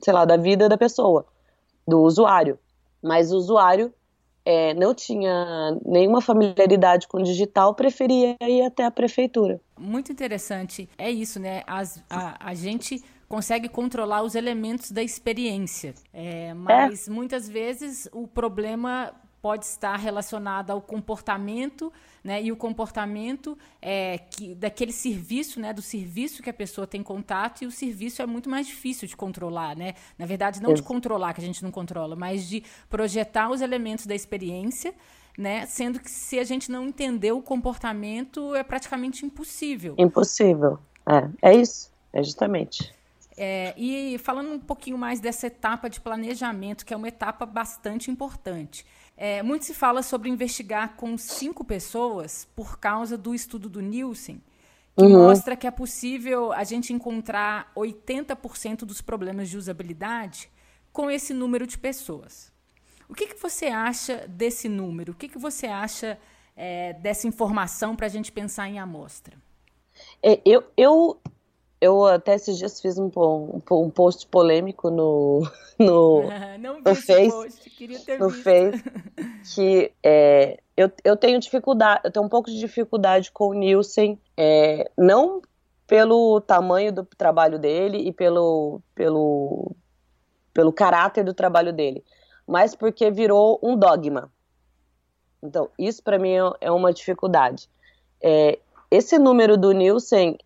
[0.04, 1.28] sei lá, da vida da pessoa,
[1.88, 2.58] do usuário.
[3.04, 3.94] Mas o usuário
[4.50, 9.62] é, não tinha nenhuma familiaridade com o digital, preferia ir até a prefeitura.
[9.78, 10.90] Muito interessante.
[10.98, 11.62] É isso, né?
[11.68, 17.12] As, a, a gente consegue controlar os elementos da experiência, é, mas é.
[17.12, 22.42] muitas vezes o problema pode estar relacionada ao comportamento, né?
[22.42, 25.74] E o comportamento é que daquele serviço, né?
[25.74, 29.16] Do serviço que a pessoa tem contato e o serviço é muito mais difícil de
[29.16, 29.94] controlar, né?
[30.18, 34.06] Na verdade, não de controlar, que a gente não controla, mas de projetar os elementos
[34.06, 34.94] da experiência,
[35.38, 35.66] né?
[35.66, 39.96] Sendo que se a gente não entender o comportamento, é praticamente impossível.
[39.98, 40.80] Impossível.
[41.08, 41.92] É, é isso.
[42.12, 42.94] É justamente.
[43.42, 48.12] É, e falando um pouquinho mais dessa etapa de planejamento, que é uma etapa bastante
[48.12, 48.86] importante.
[49.22, 54.42] É, muito se fala sobre investigar com cinco pessoas por causa do estudo do Nielsen,
[54.96, 55.26] que uhum.
[55.26, 60.50] mostra que é possível a gente encontrar 80% dos problemas de usabilidade
[60.94, 62.50] com esse número de pessoas.
[63.10, 65.12] O que, que você acha desse número?
[65.12, 66.18] O que, que você acha
[66.56, 69.36] é, dessa informação para a gente pensar em amostra?
[70.24, 71.20] É, eu, eu,
[71.82, 75.48] eu até esses dias fiz um, um, um post polêmico no,
[75.80, 76.24] no,
[76.60, 78.44] Não no Face, post, queria ter no visto.
[78.44, 78.84] Face,
[79.56, 84.20] que é, eu, eu tenho dificuldade, eu tenho um pouco de dificuldade com o Nielsen,
[84.36, 85.42] é, não
[85.88, 89.76] pelo tamanho do trabalho dele e pelo, pelo,
[90.54, 92.04] pelo caráter do trabalho dele,
[92.46, 94.32] mas porque virou um dogma.
[95.42, 97.70] Então, isso para mim é, é uma dificuldade.
[98.22, 98.60] É,
[98.92, 100.38] esse número do Nielsen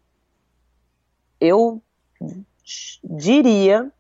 [1.43, 1.82] eu
[3.03, 3.91] diria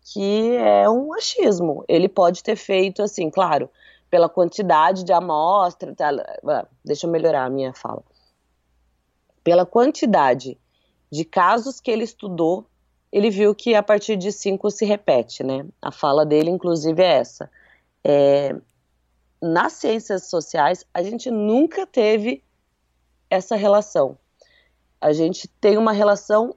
[0.00, 1.84] que é um achismo.
[1.86, 3.68] Ele pode ter feito assim, claro,
[4.10, 5.94] pela quantidade de amostra.
[5.94, 6.10] Tá,
[6.82, 8.02] deixa eu melhorar a minha fala.
[9.44, 10.58] Pela quantidade
[11.10, 12.64] de casos que ele estudou,
[13.12, 15.66] ele viu que a partir de cinco se repete, né?
[15.82, 17.50] A fala dele, inclusive, é essa.
[18.02, 18.56] É,
[19.42, 22.42] nas ciências sociais, a gente nunca teve
[23.28, 24.16] essa relação.
[24.98, 26.54] A gente tem uma relação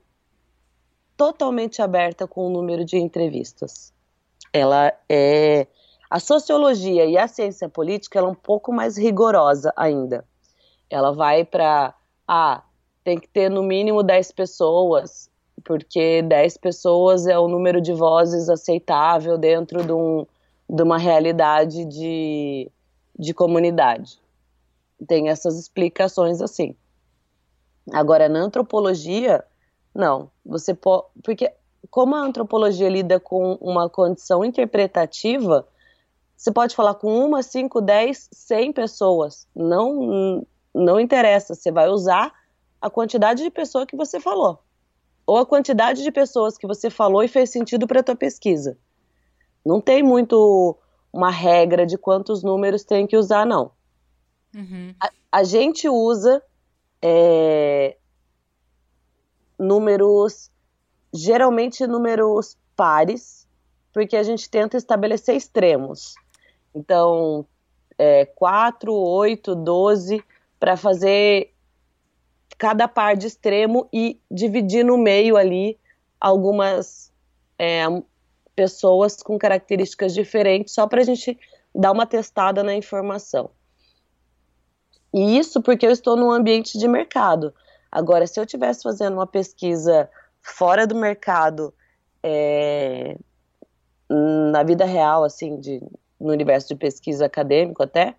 [1.17, 3.93] totalmente aberta com o número de entrevistas.
[4.51, 5.67] Ela é
[6.09, 10.23] a sociologia e a ciência política ela é um pouco mais rigorosa ainda.
[10.89, 11.93] Ela vai para
[12.27, 12.63] ah,
[13.03, 15.29] tem que ter no mínimo 10 pessoas,
[15.63, 20.25] porque 10 pessoas é o número de vozes aceitável dentro de, um,
[20.67, 22.71] de uma realidade de,
[23.17, 24.19] de comunidade.
[25.07, 26.75] Tem essas explicações assim.
[27.93, 29.43] Agora, na antropologia,
[29.95, 31.05] não, você pode.
[31.23, 31.49] Porque,
[31.89, 35.65] como a antropologia lida com uma condição interpretativa,
[36.35, 39.47] você pode falar com uma, cinco, dez, cem pessoas.
[39.55, 42.33] Não, não interessa, você vai usar
[42.81, 44.59] a quantidade de pessoas que você falou.
[45.25, 48.77] Ou a quantidade de pessoas que você falou e fez sentido para a tua pesquisa.
[49.65, 50.77] Não tem muito
[51.11, 53.71] uma regra de quantos números tem que usar, não.
[54.53, 54.93] Uhum.
[55.01, 56.43] A, a, gente usa
[57.01, 57.97] é,
[59.57, 60.51] números,
[61.13, 63.47] geralmente números pares,
[63.93, 66.15] porque a gente tenta estabelecer extremos.
[66.73, 67.45] Então,
[67.97, 70.23] é, 4, 8, 12,
[70.59, 71.53] para fazer
[72.57, 75.77] cada par de extremo e dividir no meio ali
[76.19, 77.11] algumas
[77.57, 77.83] é,
[78.55, 81.37] pessoas com características diferentes, só para a gente
[81.73, 83.49] dar uma testada na informação.
[85.13, 87.53] E isso porque eu estou num ambiente de mercado.
[87.95, 90.09] Agora, se eu estivesse fazendo uma pesquisa
[90.41, 91.73] fora do mercado,
[92.21, 93.17] é,
[94.09, 95.81] na vida real, assim, de,
[96.19, 98.13] no universo de pesquisa acadêmico até,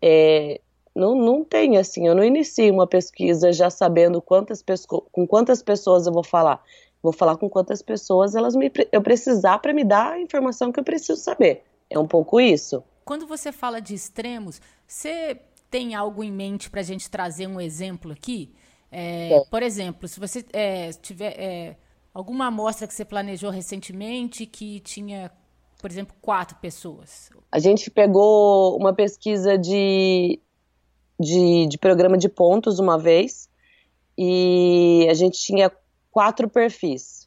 [0.00, 0.62] é,
[0.96, 6.06] não, não tem, assim, eu não inicio uma pesquisa já sabendo quantas com quantas pessoas
[6.06, 6.62] eu vou falar.
[7.02, 10.80] Vou falar com quantas pessoas elas me, eu precisar para me dar a informação que
[10.80, 11.64] eu preciso saber.
[11.90, 12.82] É um pouco isso.
[13.04, 15.38] Quando você fala de extremos, você
[15.70, 18.54] tem algo em mente para a gente trazer um exemplo aqui?
[18.94, 21.76] É, por exemplo, se você é, tiver é,
[22.12, 25.30] alguma amostra que você planejou recentemente que tinha,
[25.80, 27.30] por exemplo, quatro pessoas.
[27.50, 30.38] A gente pegou uma pesquisa de,
[31.18, 33.48] de, de programa de pontos uma vez
[34.16, 35.72] e a gente tinha
[36.10, 37.26] quatro perfis.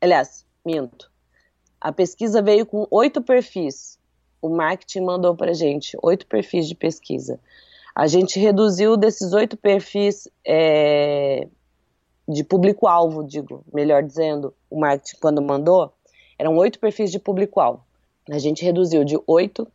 [0.00, 1.10] Aliás, minto.
[1.80, 3.98] A pesquisa veio com oito perfis.
[4.40, 7.40] O marketing mandou para gente oito perfis de pesquisa.
[7.94, 11.46] A gente reduziu desses oito perfis é,
[12.26, 15.92] de público-alvo, digo, melhor dizendo, o marketing quando mandou,
[16.38, 17.84] eram oito perfis de público-alvo.
[18.30, 19.68] A gente reduziu de oito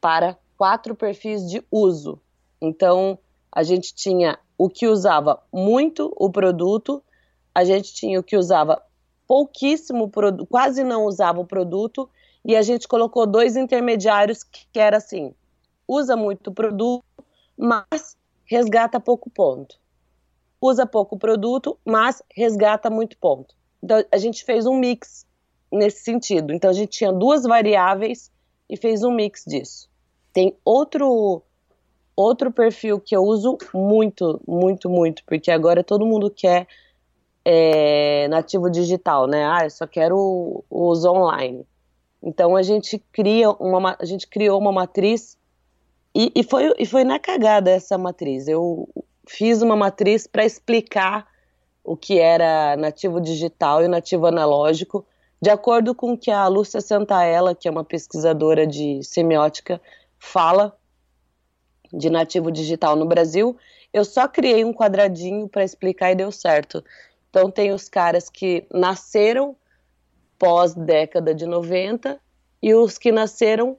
[0.00, 2.20] para quatro perfis de uso.
[2.60, 3.18] Então,
[3.50, 7.02] a gente tinha o que usava muito o produto,
[7.54, 8.80] a gente tinha o que usava
[9.26, 10.10] pouquíssimo
[10.48, 12.08] quase não usava o produto,
[12.44, 15.34] e a gente colocou dois intermediários que, que era assim,
[15.88, 17.04] usa muito o produto,
[17.56, 19.78] mas resgata pouco ponto.
[20.60, 23.54] Usa pouco produto, mas resgata muito ponto.
[23.82, 25.26] Então a gente fez um mix
[25.70, 26.52] nesse sentido.
[26.52, 28.30] Então a gente tinha duas variáveis
[28.68, 29.88] e fez um mix disso.
[30.32, 31.42] Tem outro
[32.16, 36.68] outro perfil que eu uso muito, muito, muito, porque agora todo mundo quer
[37.44, 39.44] é, nativo digital, né?
[39.44, 41.66] Ah, eu só quero os online.
[42.22, 45.36] Então a gente cria uma, a gente criou uma matriz
[46.14, 48.46] e, e, foi, e foi na cagada essa matriz.
[48.46, 48.88] Eu
[49.26, 51.26] fiz uma matriz para explicar
[51.82, 55.04] o que era nativo digital e nativo analógico,
[55.40, 59.80] de acordo com o que a Lúcia Santaella, que é uma pesquisadora de semiótica,
[60.18, 60.74] fala
[61.92, 63.56] de nativo digital no Brasil.
[63.92, 66.82] Eu só criei um quadradinho para explicar e deu certo.
[67.28, 69.56] Então tem os caras que nasceram
[70.38, 72.18] pós década de 90
[72.62, 73.76] e os que nasceram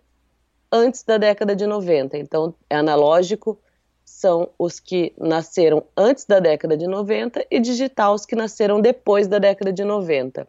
[0.72, 2.18] antes da década de 90.
[2.18, 3.59] Então é analógico,
[4.03, 9.28] são os que nasceram antes da década de 90 e digital os que nasceram depois
[9.28, 10.47] da década de 90.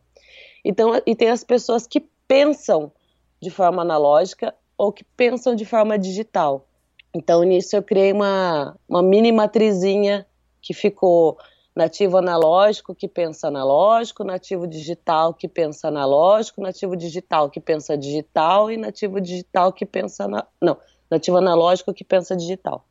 [0.64, 2.92] Então, e tem as pessoas que pensam
[3.40, 6.66] de forma analógica ou que pensam de forma digital.
[7.14, 10.26] Então, nisso eu criei uma, uma mini matrizinha
[10.60, 11.38] que ficou
[11.76, 18.70] nativo analógico que pensa analógico, nativo digital que pensa analógico, nativo digital que pensa digital
[18.70, 20.46] e nativo digital que pensa na...
[20.60, 20.78] não,
[21.10, 22.82] nativo analógico que pensa digital.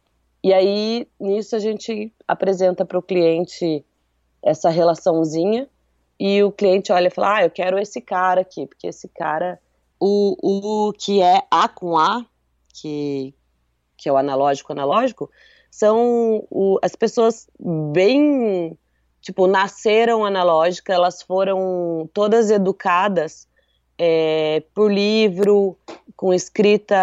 [0.44, 3.84] E aí nisso a gente apresenta para o cliente
[4.44, 5.68] essa relaçãozinha
[6.20, 9.60] e o cliente olha e fala: "Ah, eu quero esse cara aqui, porque esse cara
[10.00, 12.24] o, o que é A com A,
[12.72, 13.34] que
[13.98, 15.32] que é o analógico analógico,
[15.76, 18.78] são o, as pessoas bem,
[19.22, 23.46] tipo, nasceram analógica, elas foram todas educadas
[23.98, 25.78] é, por livro,
[26.16, 26.96] com escrita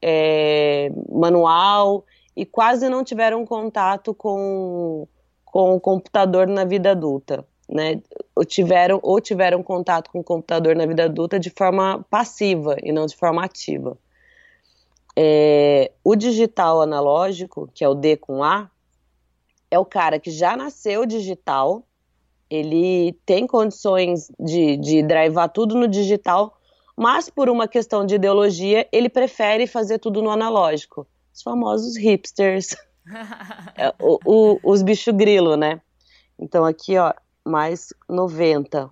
[0.00, 2.04] é, manual,
[2.36, 5.08] e quase não tiveram contato com,
[5.44, 7.44] com o computador na vida adulta.
[7.66, 8.00] Né,
[8.36, 12.92] ou tiveram, ou tiveram contato com o computador na vida adulta de forma passiva e
[12.92, 13.98] não de forma ativa.
[15.16, 18.70] É, o digital analógico, que é o D com A,
[19.70, 21.82] é o cara que já nasceu digital,
[22.48, 26.58] ele tem condições de, de drivar tudo no digital,
[26.96, 31.06] mas por uma questão de ideologia, ele prefere fazer tudo no analógico.
[31.34, 32.76] Os famosos hipsters,
[33.76, 35.80] é, o, o, os bicho grilo, né?
[36.38, 37.12] Então aqui, ó,
[37.44, 38.88] mais 90,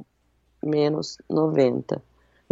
[0.63, 2.03] menos 90.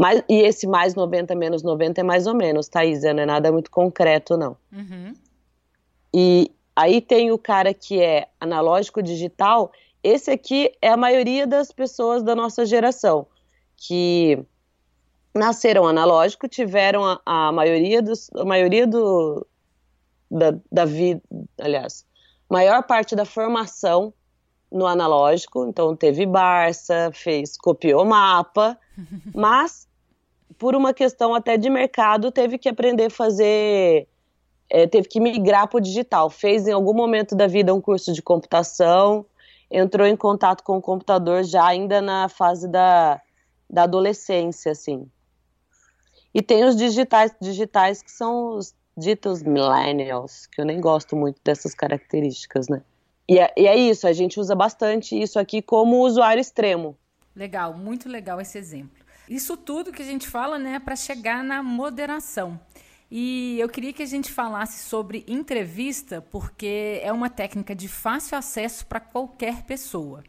[0.00, 3.52] Mas, e esse mais 90 menos 90 é mais ou menos, Thaís, não é nada
[3.52, 4.56] muito concreto, não.
[4.72, 5.12] Uhum.
[6.14, 9.70] E aí tem o cara que é analógico digital,
[10.02, 13.26] esse aqui é a maioria das pessoas da nossa geração,
[13.76, 14.42] que
[15.34, 19.46] nasceram analógico, tiveram a, a maioria, dos, a maioria do,
[20.30, 21.20] da, da vida,
[21.60, 22.06] aliás,
[22.48, 24.14] maior parte da formação
[24.72, 28.78] no analógico, então teve Barça, fez, copiou mapa,
[29.34, 29.89] mas
[30.58, 34.06] por uma questão até de mercado, teve que aprender a fazer,
[34.68, 36.30] é, teve que migrar para o digital.
[36.30, 39.24] Fez em algum momento da vida um curso de computação,
[39.70, 43.20] entrou em contato com o computador já ainda na fase da,
[43.68, 45.06] da adolescência, assim.
[46.34, 51.40] E tem os digitais, digitais que são os ditos millennials, que eu nem gosto muito
[51.44, 52.82] dessas características, né?
[53.28, 56.96] E é, e é isso, a gente usa bastante isso aqui como usuário extremo.
[57.34, 58.99] Legal, muito legal esse exemplo.
[59.30, 62.58] Isso tudo que a gente fala, né, para chegar na moderação.
[63.08, 68.36] E eu queria que a gente falasse sobre entrevista, porque é uma técnica de fácil
[68.36, 70.24] acesso para qualquer pessoa.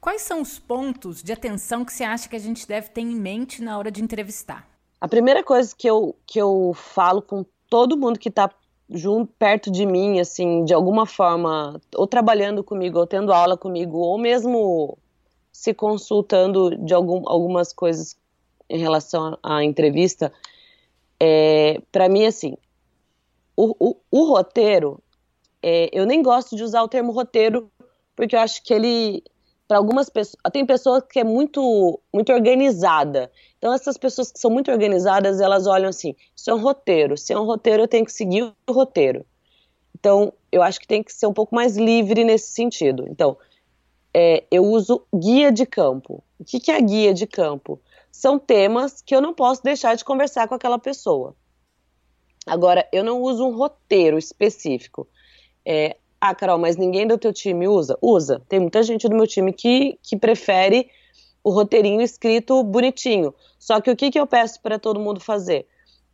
[0.00, 3.14] Quais são os pontos de atenção que você acha que a gente deve ter em
[3.14, 4.66] mente na hora de entrevistar?
[4.98, 8.50] A primeira coisa que eu, que eu falo com todo mundo que está
[8.88, 13.98] junto, perto de mim, assim, de alguma forma, ou trabalhando comigo, ou tendo aula comigo,
[13.98, 14.96] ou mesmo
[15.52, 18.16] se consultando de algum, algumas coisas
[18.68, 20.32] em relação à entrevista,
[21.20, 22.56] é, para mim, assim,
[23.56, 25.02] o, o, o roteiro,
[25.62, 27.70] é, eu nem gosto de usar o termo roteiro,
[28.14, 29.22] porque eu acho que ele,
[29.66, 33.30] para algumas pessoas, tem pessoas que é muito, muito organizada.
[33.58, 37.16] Então, essas pessoas que são muito organizadas, elas olham assim: isso é um roteiro.
[37.16, 39.26] Se é um roteiro, eu tenho que seguir o roteiro.
[39.98, 43.06] Então, eu acho que tem que ser um pouco mais livre nesse sentido.
[43.08, 43.36] Então,
[44.14, 46.22] é, eu uso guia de campo.
[46.38, 47.80] O que, que é guia de campo?
[48.10, 51.34] São temas que eu não posso deixar de conversar com aquela pessoa.
[52.46, 55.06] Agora, eu não uso um roteiro específico.
[55.64, 57.96] É, ah, Carol, mas ninguém do teu time usa?
[58.00, 58.42] Usa.
[58.48, 60.90] Tem muita gente do meu time que, que prefere
[61.44, 63.34] o roteirinho escrito bonitinho.
[63.58, 65.66] Só que o que, que eu peço para todo mundo fazer?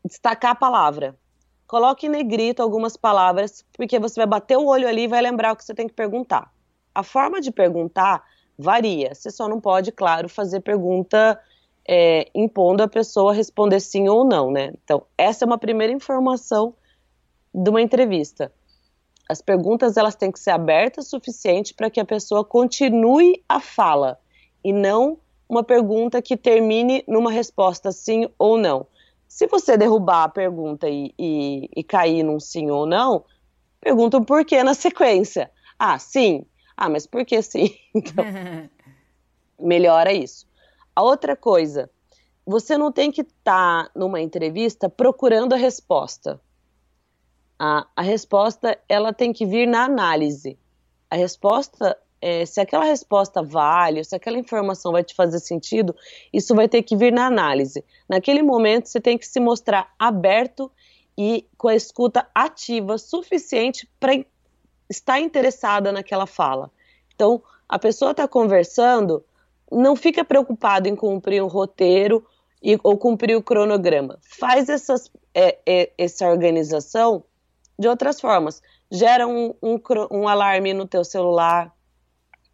[0.05, 1.17] Destacar a palavra.
[1.67, 5.53] Coloque em negrito algumas palavras, porque você vai bater o olho ali e vai lembrar
[5.53, 6.53] o que você tem que perguntar.
[6.95, 8.23] A forma de perguntar
[8.59, 9.15] varia.
[9.15, 11.41] Você só não pode, claro, fazer pergunta
[11.89, 14.73] é, impondo a pessoa responder sim ou não, né?
[14.83, 16.75] Então, essa é uma primeira informação
[17.53, 18.53] de uma entrevista.
[19.29, 23.61] As perguntas elas têm que ser abertas o suficiente para que a pessoa continue a
[23.61, 24.19] fala
[24.63, 25.19] e não
[25.49, 28.87] uma pergunta que termine numa resposta sim ou não.
[29.29, 33.25] Se você derrubar a pergunta e, e, e cair num sim ou não,
[33.81, 35.51] pergunta o porquê na sequência.
[35.79, 36.45] Ah, sim.
[36.77, 37.75] Ah, mas por que sim?
[37.95, 38.25] Então,
[39.59, 40.47] melhora isso.
[40.95, 41.91] A outra coisa,
[42.47, 46.41] você não tem que estar tá numa entrevista procurando a resposta.
[47.59, 50.59] A, a resposta ela tem que vir na análise.
[51.11, 55.95] A resposta, é, se aquela resposta vale, se aquela informação vai te fazer sentido,
[56.33, 57.85] isso vai ter que vir na análise.
[58.09, 60.71] Naquele momento, você tem que se mostrar aberto
[61.17, 64.13] e com a escuta ativa suficiente para
[64.91, 66.71] estar interessada naquela fala.
[67.15, 69.25] Então, a pessoa está conversando,
[69.75, 72.25] não fica preocupado em cumprir um roteiro
[72.63, 74.19] e, ou cumprir o cronograma.
[74.23, 77.25] Faz essas, é, é, essa organização
[77.79, 78.63] de outras formas.
[78.91, 81.75] Gera um, um, um alarme no teu celular,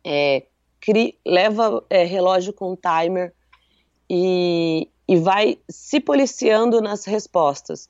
[0.04, 0.44] é,
[0.80, 3.34] cri, leva é, relógio com timer
[4.08, 7.88] e, e vai se policiando nas respostas.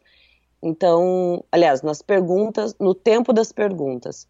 [0.62, 4.28] Então, aliás, nas perguntas, no tempo das perguntas.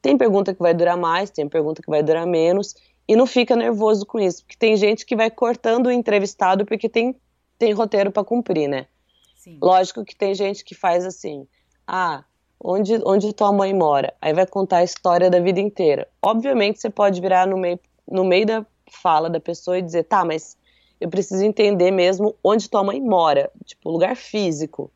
[0.00, 2.74] Tem pergunta que vai durar mais, tem pergunta que vai durar menos,
[3.08, 6.90] e não fica nervoso com isso, porque tem gente que vai cortando o entrevistado porque
[6.90, 7.16] tem,
[7.58, 8.86] tem roteiro para cumprir, né?
[9.34, 9.58] Sim.
[9.62, 11.48] Lógico que tem gente que faz assim:
[11.86, 12.22] ah,
[12.62, 14.12] onde, onde tua mãe mora?
[14.20, 16.06] Aí vai contar a história da vida inteira.
[16.20, 20.22] Obviamente você pode virar no meio, no meio da fala da pessoa e dizer: tá,
[20.22, 20.58] mas
[21.00, 24.90] eu preciso entender mesmo onde tua mãe mora, tipo, lugar físico.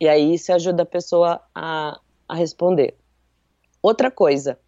[0.00, 2.94] E aí isso ajuda a pessoa a, a responder.
[3.82, 4.58] Outra coisa,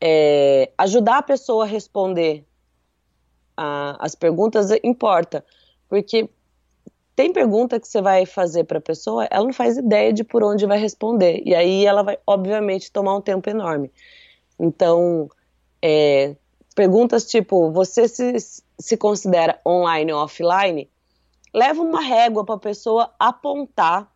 [0.00, 2.44] é, ajudar a pessoa a responder
[3.56, 5.44] a, as perguntas importa,
[5.88, 6.28] porque
[7.14, 10.42] tem pergunta que você vai fazer para a pessoa, ela não faz ideia de por
[10.42, 13.92] onde vai responder, e aí ela vai, obviamente, tomar um tempo enorme.
[14.58, 15.28] Então,
[15.82, 16.34] é,
[16.74, 18.34] perguntas tipo: você se,
[18.78, 20.88] se considera online ou offline?
[21.52, 24.10] Leva uma régua para a pessoa apontar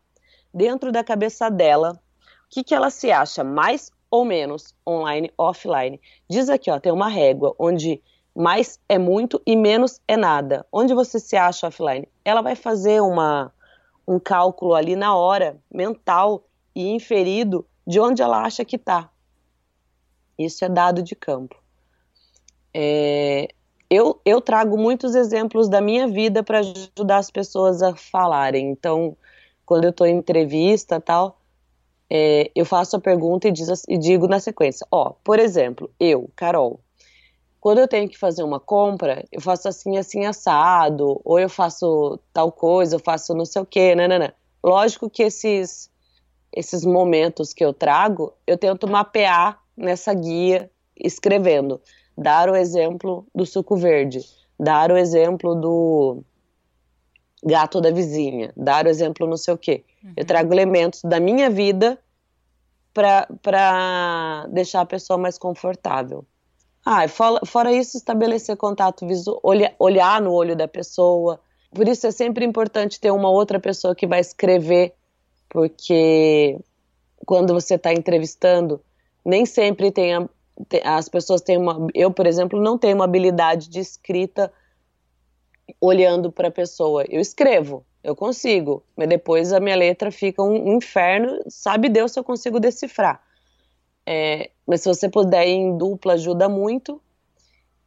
[0.52, 2.00] dentro da cabeça dela
[2.46, 6.00] o que, que ela se acha mais ou menos online, offline.
[6.30, 8.00] Diz aqui, ó, tem uma régua onde
[8.34, 10.64] mais é muito e menos é nada.
[10.72, 12.08] Onde você se acha offline?
[12.24, 13.52] Ela vai fazer uma,
[14.06, 16.44] um cálculo ali na hora, mental
[16.74, 19.10] e inferido de onde ela acha que está.
[20.38, 21.56] Isso é dado de campo.
[22.72, 23.48] É,
[23.90, 28.70] eu, eu trago muitos exemplos da minha vida para ajudar as pessoas a falarem.
[28.70, 29.16] Então,
[29.66, 31.36] quando eu estou em entrevista tal,
[32.10, 34.86] é, eu faço a pergunta e, diz, e digo na sequência.
[34.90, 36.80] Ó, por exemplo, eu, Carol,
[37.60, 42.18] quando eu tenho que fazer uma compra, eu faço assim, assim, assado, ou eu faço
[42.32, 44.34] tal coisa, eu faço não sei o quê, nanana.
[44.62, 45.90] Lógico que esses,
[46.54, 51.80] esses momentos que eu trago, eu tento mapear nessa guia, escrevendo.
[52.16, 54.20] Dar o exemplo do suco verde,
[54.60, 56.22] dar o exemplo do
[57.44, 59.84] gato da vizinha, dar o exemplo não sei o quê.
[60.02, 60.12] Uhum.
[60.16, 61.98] Eu trago elementos da minha vida
[62.92, 66.24] para deixar a pessoa mais confortável.
[66.84, 71.40] Ah, fora, fora isso, estabelecer contato visual, olha, olhar no olho da pessoa.
[71.72, 74.94] Por isso é sempre importante ter uma outra pessoa que vai escrever,
[75.48, 76.58] porque
[77.26, 78.80] quando você está entrevistando,
[79.24, 80.28] nem sempre tem, a,
[80.84, 81.88] as pessoas têm uma.
[81.94, 84.52] Eu, por exemplo, não tenho uma habilidade de escrita
[85.80, 87.04] olhando para a pessoa.
[87.08, 92.18] Eu escrevo, eu consigo, mas depois a minha letra fica um, inferno, sabe Deus se
[92.18, 93.22] eu consigo decifrar.
[94.06, 97.00] É, mas se você puder ir em dupla, ajuda muito.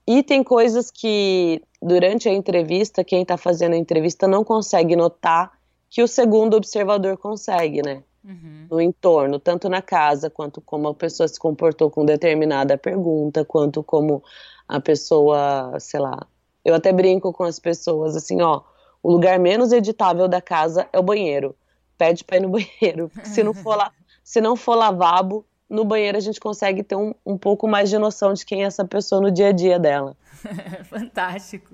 [0.08, 5.52] E tem coisas que, durante a entrevista, quem está fazendo a entrevista não consegue notar
[5.90, 8.04] que o segundo observador consegue, né?
[8.24, 8.68] Uhum.
[8.70, 13.84] No entorno, tanto na casa, quanto como a pessoa se comportou com determinada pergunta, quanto
[13.84, 14.24] como
[14.68, 16.28] a pessoa, sei lá,
[16.68, 18.62] eu até brinco com as pessoas assim, ó,
[19.02, 21.56] o lugar menos editável da casa é o banheiro.
[21.98, 23.10] Pede para ir no banheiro.
[23.24, 23.90] Se não for lá,
[24.22, 27.98] se não for lavabo, no banheiro a gente consegue ter um, um pouco mais de
[27.98, 30.18] noção de quem é essa pessoa no dia a dia dela.
[30.84, 31.74] Fantástico.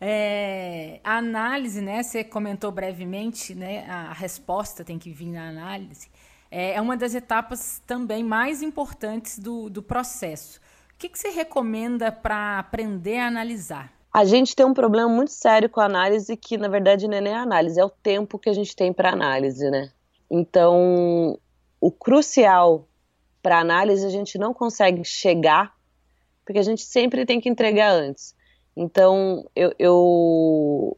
[0.00, 2.00] É, a análise, né?
[2.00, 3.84] Você comentou brevemente, né?
[3.88, 6.08] A resposta tem que vir na análise.
[6.48, 10.60] É, é uma das etapas também mais importantes do, do processo.
[10.94, 14.01] O que, que você recomenda para aprender a analisar?
[14.12, 17.20] A gente tem um problema muito sério com a análise, que na verdade não é
[17.20, 19.90] nem a análise, é o tempo que a gente tem para análise, né?
[20.30, 21.38] Então,
[21.80, 22.86] o crucial
[23.42, 25.74] para análise a gente não consegue chegar,
[26.44, 28.34] porque a gente sempre tem que entregar antes.
[28.76, 30.96] Então, eu, eu,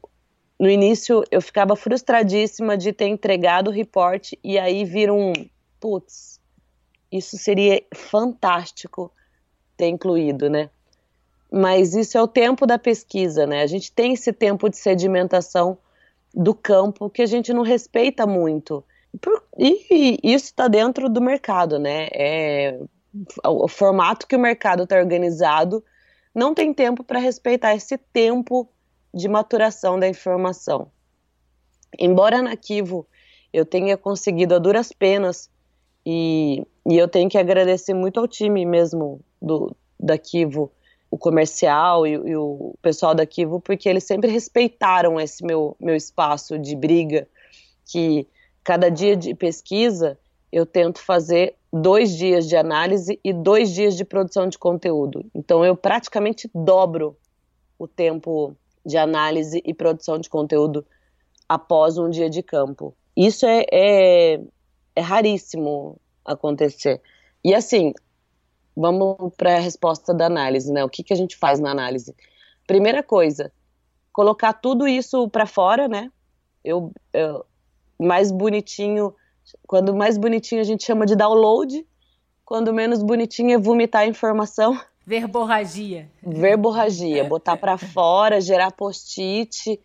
[0.59, 5.31] no início eu ficava frustradíssima de ter entregado o report e aí vir um
[5.79, 6.41] putz,
[7.11, 9.11] isso seria fantástico
[9.77, 10.69] ter incluído, né?
[11.51, 13.61] Mas isso é o tempo da pesquisa, né?
[13.61, 15.77] A gente tem esse tempo de sedimentação
[16.33, 18.83] do campo que a gente não respeita muito.
[19.57, 22.07] E isso está dentro do mercado, né?
[22.11, 22.79] É,
[23.45, 25.83] o formato que o mercado está organizado
[26.33, 28.67] não tem tempo para respeitar esse tempo
[29.13, 30.91] de maturação da informação.
[31.97, 33.07] Embora na Kivo
[33.53, 35.49] eu tenha conseguido a duras penas
[36.05, 40.69] e, e eu tenho que agradecer muito ao time mesmo do, da Kivo,
[41.09, 45.95] o comercial e, e, o pessoal da Kivo, porque eles sempre respeitaram esse meu, meu
[45.95, 47.27] espaço de briga,
[47.85, 48.27] que
[48.63, 50.17] cada dia de pesquisa
[50.51, 55.25] eu tento fazer dois dias de análise e dois dias de produção de conteúdo.
[55.33, 57.15] Então eu praticamente dobro
[57.77, 60.85] o tempo de análise e produção de conteúdo
[61.47, 62.95] após um dia de campo.
[63.15, 64.41] Isso é, é,
[64.95, 67.01] é raríssimo acontecer.
[67.43, 67.93] E assim,
[68.75, 70.83] vamos para a resposta da análise, né?
[70.83, 72.15] O que, que a gente faz na análise?
[72.67, 73.51] Primeira coisa,
[74.11, 76.11] colocar tudo isso para fora, né?
[76.63, 77.45] Eu, eu,
[77.99, 79.13] mais bonitinho,
[79.67, 81.85] quando mais bonitinho a gente chama de download,
[82.43, 84.79] quando menos bonitinho é vomitar a informação.
[85.05, 86.09] Verborragia.
[86.21, 89.79] Verborragia, botar para fora, gerar post-it,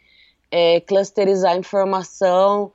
[0.51, 2.73] é, clusterizar informação.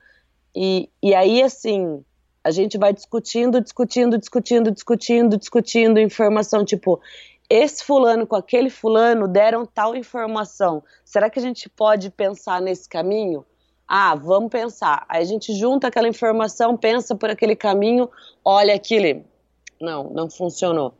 [0.55, 2.03] E, e aí, assim,
[2.45, 7.01] a gente vai discutindo, discutindo, discutindo, discutindo, discutindo informação, tipo,
[7.49, 10.83] esse fulano com aquele fulano deram tal informação.
[11.03, 13.45] Será que a gente pode pensar nesse caminho?
[13.87, 15.05] Ah, vamos pensar.
[15.09, 18.09] Aí a gente junta aquela informação, pensa por aquele caminho,
[18.43, 19.25] olha aquele.
[19.81, 20.93] Não, não funcionou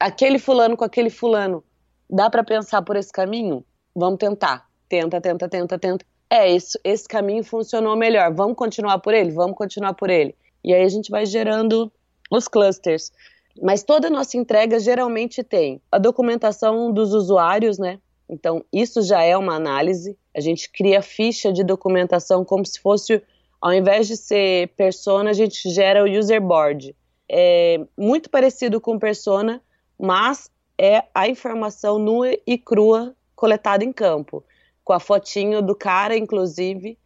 [0.00, 1.62] aquele fulano com aquele fulano,
[2.08, 3.62] dá para pensar por esse caminho?
[3.94, 4.66] Vamos tentar.
[4.88, 6.06] Tenta, tenta, tenta, tenta.
[6.30, 8.32] É, esse, esse caminho funcionou melhor.
[8.32, 9.30] Vamos continuar por ele?
[9.30, 10.34] Vamos continuar por ele.
[10.64, 11.90] E aí a gente vai gerando
[12.30, 13.12] os clusters.
[13.60, 17.98] Mas toda a nossa entrega geralmente tem a documentação dos usuários, né?
[18.28, 20.16] Então, isso já é uma análise.
[20.34, 23.20] A gente cria ficha de documentação como se fosse,
[23.60, 26.94] ao invés de ser persona, a gente gera o user board.
[27.28, 29.60] É muito parecido com persona,
[29.98, 30.48] mas
[30.78, 34.44] é a informação nua e crua coletada em campo,
[34.84, 36.96] com a fotinho do cara, inclusive,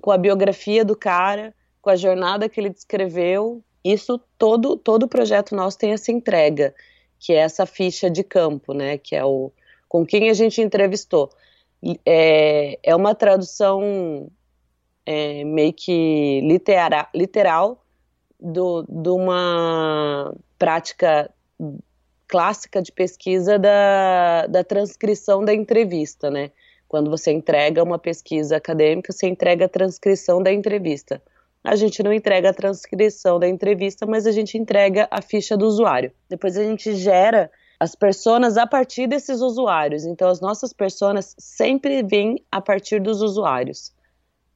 [0.00, 1.54] com a biografia do cara,
[1.86, 3.62] com a jornada que ele descreveu.
[3.84, 6.74] Isso todo todo projeto nosso tem essa entrega,
[7.16, 8.98] que é essa ficha de campo, né?
[8.98, 9.52] Que é o
[9.88, 11.30] com quem a gente entrevistou.
[12.04, 14.28] É, é uma tradução
[15.06, 17.80] é, meio que litera, literal
[18.40, 21.30] do, de uma prática
[22.26, 26.50] clássica de pesquisa da, da transcrição da entrevista, né?
[26.88, 31.22] Quando você entrega uma pesquisa acadêmica, você entrega a transcrição da entrevista.
[31.66, 35.66] A gente não entrega a transcrição da entrevista, mas a gente entrega a ficha do
[35.66, 36.12] usuário.
[36.28, 37.50] Depois a gente gera
[37.80, 40.04] as personas a partir desses usuários.
[40.04, 43.92] Então, as nossas personas sempre vêm a partir dos usuários.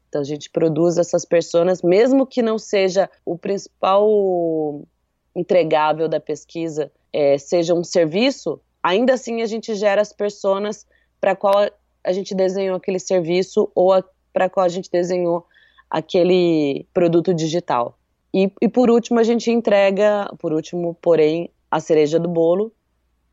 [0.09, 4.87] Então, a gente produz essas personas, mesmo que não seja o principal
[5.35, 10.87] entregável da pesquisa, é, seja um serviço, ainda assim a gente gera as pessoas
[11.21, 11.69] para qual
[12.05, 14.01] a gente desenhou aquele serviço ou
[14.33, 15.45] para qual a gente desenhou
[15.91, 17.99] aquele produto digital.
[18.33, 22.73] E, e por último, a gente entrega, por último, porém, a cereja do bolo,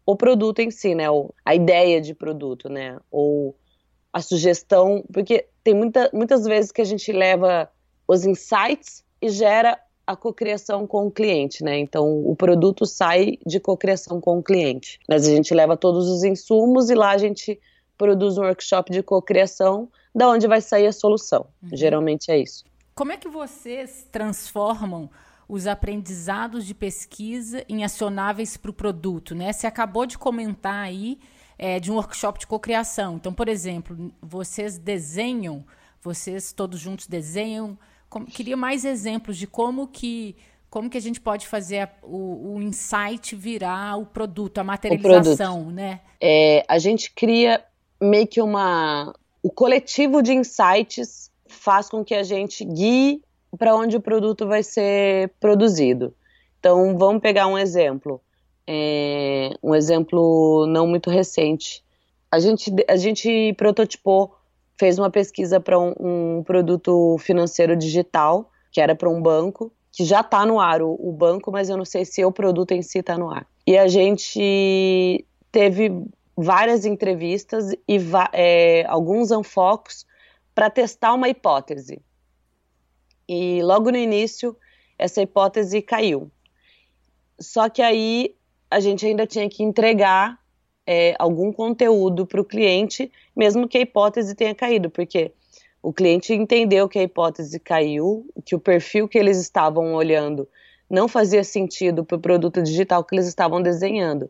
[0.06, 1.06] o produto em si, né?
[1.46, 2.98] A ideia de produto, né?
[3.12, 3.56] Ou
[4.12, 7.70] a sugestão, porque tem muita, muitas vezes que a gente leva
[8.08, 9.78] os insights e gera
[10.08, 11.78] a cocriação com o cliente, né?
[11.78, 15.00] Então o produto sai de cocriação com o cliente.
[15.08, 17.60] Mas a gente leva todos os insumos e lá a gente
[17.98, 21.46] produz um workshop de cocriação, da onde vai sair a solução.
[21.62, 21.70] Uhum.
[21.74, 22.66] Geralmente é isso.
[22.96, 25.12] Como é que vocês transformam
[25.48, 29.54] os aprendizados de pesquisa em acionáveis para o produto, né?
[29.54, 31.20] Você acabou de comentar aí
[31.56, 33.16] é, de um workshop de cocriação.
[33.16, 35.64] Então, por exemplo, vocês desenham,
[36.02, 37.78] vocês todos juntos desenham
[38.10, 40.36] como, queria mais exemplos de como que
[40.70, 45.60] como que a gente pode fazer a, o, o, insight virar o produto, a materialização,
[45.60, 45.76] produto.
[45.76, 46.02] né?
[46.20, 47.64] É, a gente cria
[48.02, 53.22] meio que uma o coletivo de insights faz com que a gente guie
[53.58, 56.14] para onde o produto vai ser produzido.
[56.60, 58.22] Então, vamos pegar um exemplo,
[58.66, 61.84] é, um exemplo não muito recente.
[62.32, 64.36] A gente, a gente prototipou
[64.78, 70.06] fez uma pesquisa para um, um, produto financeiro digital, que era para um banco, que
[70.06, 72.82] já está no ar o, o, banco, mas eu não sei se o produto em
[72.82, 73.48] si está no ar.
[73.66, 75.90] E a gente teve
[76.38, 78.00] várias entrevistas e
[78.32, 80.06] é, alguns unfocos
[80.54, 82.00] para testar uma hipótese.
[83.28, 84.56] E logo no início,
[85.00, 86.32] essa hipótese caiu.
[87.40, 88.36] Só que aí
[88.70, 90.40] a gente ainda tinha que entregar
[90.86, 95.34] é, algum conteúdo para o cliente, mesmo que a hipótese tenha caído, porque
[95.82, 100.48] o cliente entendeu que a hipótese caiu, que o perfil que eles estavam olhando
[100.90, 104.30] não fazia sentido para o produto digital que eles estavam desenhando.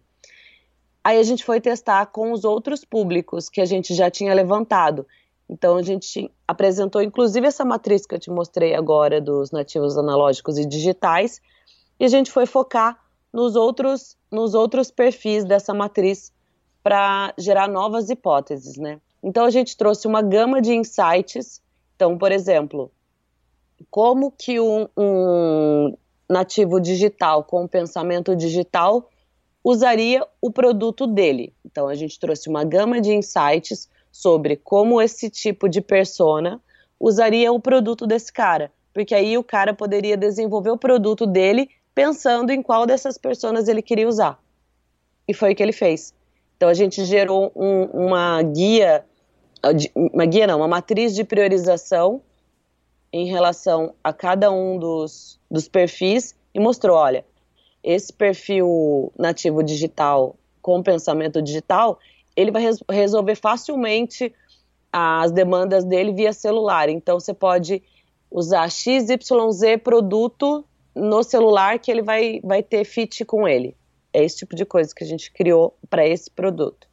[1.07, 5.07] Aí a gente foi testar com os outros públicos que a gente já tinha levantado.
[5.49, 10.57] Então a gente apresentou inclusive essa matriz que eu te mostrei agora dos nativos analógicos
[10.57, 11.39] e digitais,
[11.97, 13.01] e a gente foi focar
[13.31, 16.33] nos outros nos outros perfis dessa matriz
[16.83, 18.99] para gerar novas hipóteses, né?
[19.23, 21.61] Então a gente trouxe uma gama de insights.
[21.95, 22.91] Então, por exemplo,
[23.89, 25.97] como que um, um
[26.29, 29.09] nativo digital com pensamento digital
[29.63, 31.53] usaria o produto dele?
[31.65, 36.61] Então a gente trouxe uma gama de insights sobre como esse tipo de persona
[36.99, 42.51] usaria o produto desse cara, porque aí o cara poderia desenvolver o produto dele pensando
[42.51, 44.39] em qual dessas pessoas ele queria usar.
[45.27, 46.13] E foi o que ele fez.
[46.55, 49.05] Então a gente gerou um, uma guia,
[49.95, 52.21] uma guia não, uma matriz de priorização
[53.13, 57.23] em relação a cada um dos, dos perfis e mostrou, olha,
[57.83, 61.99] esse perfil nativo digital com pensamento digital,
[62.35, 64.33] ele vai res resolver facilmente
[64.91, 66.89] as demandas dele via celular.
[66.89, 67.81] Então você pode
[68.29, 69.17] usar XYZ
[69.83, 70.65] produto
[70.95, 73.75] no celular que ele vai, vai ter fit com ele.
[74.13, 76.87] É esse tipo de coisa que a gente criou para esse produto.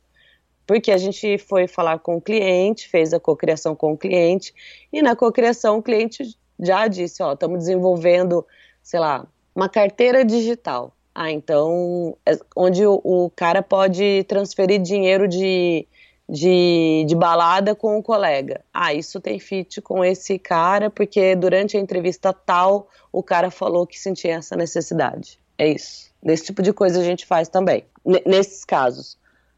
[0.67, 4.55] Porque a gente foi falar com o cliente, fez a cocriação com o cliente,
[4.93, 8.47] e na cocriação o cliente já disse, ó, estamos desenvolvendo,
[8.83, 10.93] sei lá, uma carteira digital.
[11.15, 15.87] Ah, então, é onde o, o cara pode transferir dinheiro de,
[16.29, 18.63] de, de, balada com o colega.
[18.75, 23.87] Ah, isso tem fit com esse cara, porque durante a entrevista tal, o cara falou
[23.87, 25.39] que sentia essa necessidade.
[25.57, 26.13] É isso.
[26.21, 27.85] Desse tipo de coisa a gente faz também,
[28.27, 29.17] nesses casos.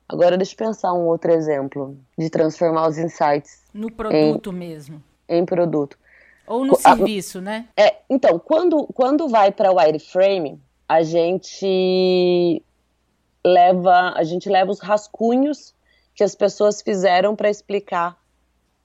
[0.08, 3.62] Agora deixa eu pensar um outro exemplo de transformar os insights.
[3.72, 5.02] No produto em, mesmo.
[5.28, 5.98] Em produto.
[6.46, 7.68] Ou no serviço, né?
[7.76, 12.62] É, então, quando, quando vai para wireframe, a gente
[13.44, 15.72] leva a gente leva os rascunhos
[16.14, 18.18] que as pessoas fizeram para explicar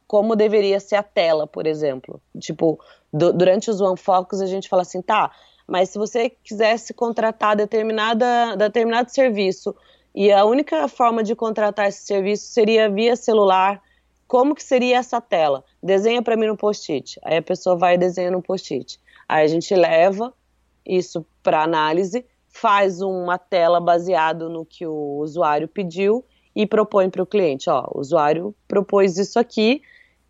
[0.06, 2.22] como deveria ser a tela, por exemplo.
[2.38, 2.80] Tipo,
[3.12, 5.32] do, durante os One Focus a gente fala assim, tá,
[5.66, 9.74] mas se você quisesse contratar determinada, determinado serviço
[10.14, 13.82] e a única forma de contratar esse serviço seria via celular,
[14.32, 15.62] como que seria essa tela?
[15.84, 17.20] Desenha para mim no post-it.
[17.22, 18.98] Aí a pessoa vai e desenha no post-it.
[19.28, 20.34] Aí a gente leva
[20.86, 26.24] isso para análise, faz uma tela baseado no que o usuário pediu
[26.56, 29.82] e propõe para o cliente, ó, o usuário propôs isso aqui,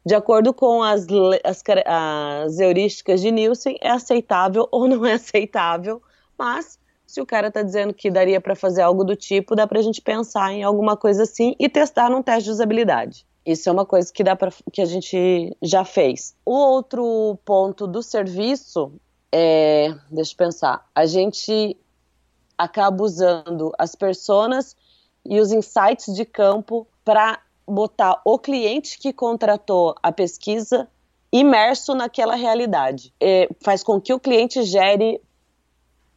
[0.03, 1.05] de acordo com as,
[1.43, 6.01] as, as heurísticas de Nielsen, é aceitável ou não é aceitável,
[6.35, 9.77] mas se o cara está dizendo que daria para fazer algo do tipo, dá para
[9.77, 13.29] a gente pensar em alguma coisa assim e testar num teste de usabilidade.
[13.45, 16.35] Isso é uma coisa que dá para que a gente já fez.
[16.45, 18.91] O outro ponto do serviço
[19.31, 21.77] é, deixa eu pensar, a gente
[22.57, 24.75] acaba usando as personas
[25.25, 30.87] e os insights de campo para botar o cliente que contratou a pesquisa
[31.31, 33.13] imerso naquela realidade.
[33.19, 35.21] É, faz com que o cliente gere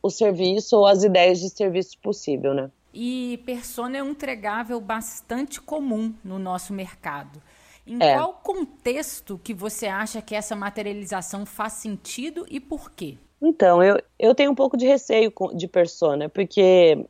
[0.02, 2.70] o serviço ou as ideias de serviço possível, né?
[2.96, 7.42] E persona é um entregável bastante comum no nosso mercado.
[7.84, 8.14] Em é.
[8.14, 13.18] qual contexto que você acha que essa materialização faz sentido e por quê?
[13.42, 17.04] Então, eu, eu tenho um pouco de receio de persona, porque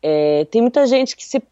[0.00, 1.42] é, tem muita gente que se,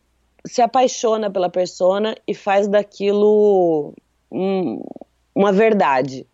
[0.47, 3.93] se apaixona pela persona e faz daquilo
[4.31, 4.81] um,
[5.35, 6.25] uma verdade.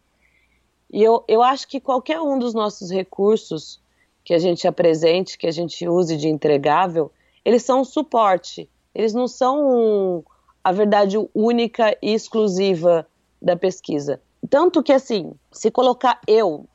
[0.93, 3.81] E eu, eu acho que qualquer um dos nossos recursos
[4.27, 7.13] que a gente apresente, que a gente use de entregável,
[7.45, 8.69] eles são um suporte.
[8.93, 10.25] Eles não são um,
[10.65, 13.07] a verdade única e exclusiva
[13.41, 14.21] da pesquisa.
[14.51, 16.67] Tanto que, assim, se colocar eu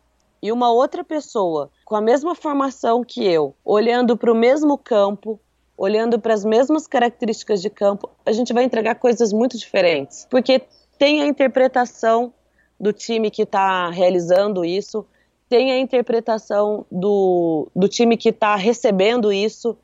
[0.41, 5.38] e uma outra pessoa com a mesma formação que eu, olhando para o mesmo campo,
[5.78, 10.26] olhando para as mesmas características de campo, a gente vai entregar coisas muito diferentes.
[10.30, 10.62] Porque
[10.97, 12.34] tem a interpretação
[12.80, 15.06] do time que está realizando isso,
[15.52, 19.78] tem a interpretação do, do time que está recebendo isso.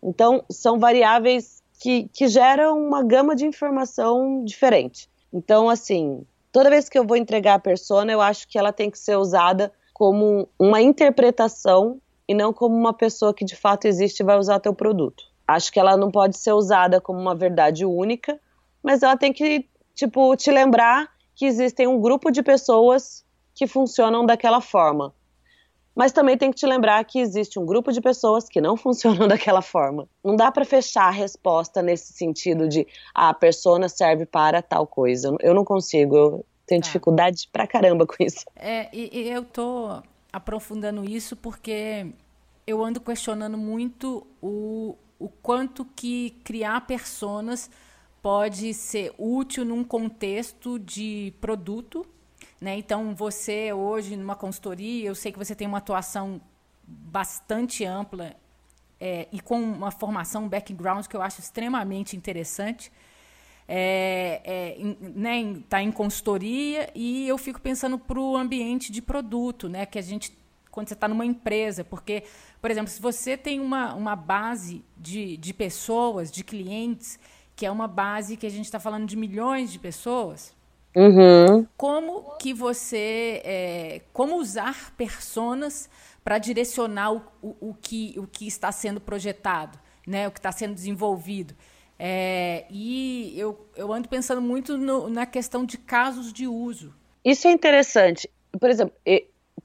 [0.00, 5.10] Então, são variáveis que, que gera uma gama de informação diferente.
[5.32, 8.88] Então, assim, toda vez que eu vou entregar a persona, eu acho que ela tem
[8.88, 14.20] que ser usada como uma interpretação e não como uma pessoa que de fato existe
[14.20, 15.24] e vai usar teu produto.
[15.48, 18.38] Acho que ela não pode ser usada como uma verdade única,
[18.80, 19.66] mas ela tem que
[19.96, 23.26] tipo, te lembrar que existem um grupo de pessoas
[23.58, 25.12] que funcionam daquela forma.
[25.92, 29.26] Mas também tem que te lembrar que existe um grupo de pessoas que não funcionam
[29.26, 30.08] daquela forma.
[30.24, 34.86] Não dá para fechar a resposta nesse sentido de ah, a persona serve para tal
[34.86, 35.36] coisa.
[35.40, 36.86] Eu não consigo, eu tenho tá.
[36.86, 38.44] dificuldade pra caramba com isso.
[38.54, 40.00] É, e, e eu tô
[40.32, 42.06] aprofundando isso porque
[42.64, 47.68] eu ando questionando muito o, o quanto que criar personas
[48.22, 52.06] pode ser útil num contexto de produto
[52.60, 52.76] né?
[52.76, 56.40] Então, você hoje, numa consultoria, eu sei que você tem uma atuação
[56.84, 58.34] bastante ampla
[59.00, 62.90] é, e com uma formação, um background que eu acho extremamente interessante.
[63.70, 69.02] É, é, em, né, tá em consultoria e eu fico pensando para o ambiente de
[69.02, 70.32] produto, né, que a gente
[70.70, 72.22] quando você está numa empresa, porque,
[72.60, 77.18] por exemplo, se você tem uma, uma base de, de pessoas, de clientes,
[77.56, 80.54] que é uma base que a gente está falando de milhões de pessoas,
[80.94, 81.66] Uhum.
[81.76, 85.88] Como que você, é, como usar personas
[86.24, 90.26] para direcionar o, o, o, que, o que está sendo projetado, né?
[90.26, 91.54] O que está sendo desenvolvido.
[91.98, 96.94] É, e eu, eu ando pensando muito no, na questão de casos de uso.
[97.24, 98.30] Isso é interessante.
[98.58, 98.94] Por exemplo,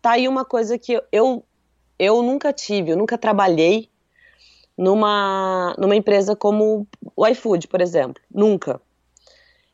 [0.02, 1.44] tá aí uma coisa que eu,
[2.00, 3.90] eu nunca tive, eu nunca trabalhei
[4.78, 8.22] numa, numa empresa como o iFood, por exemplo.
[8.34, 8.82] Nunca.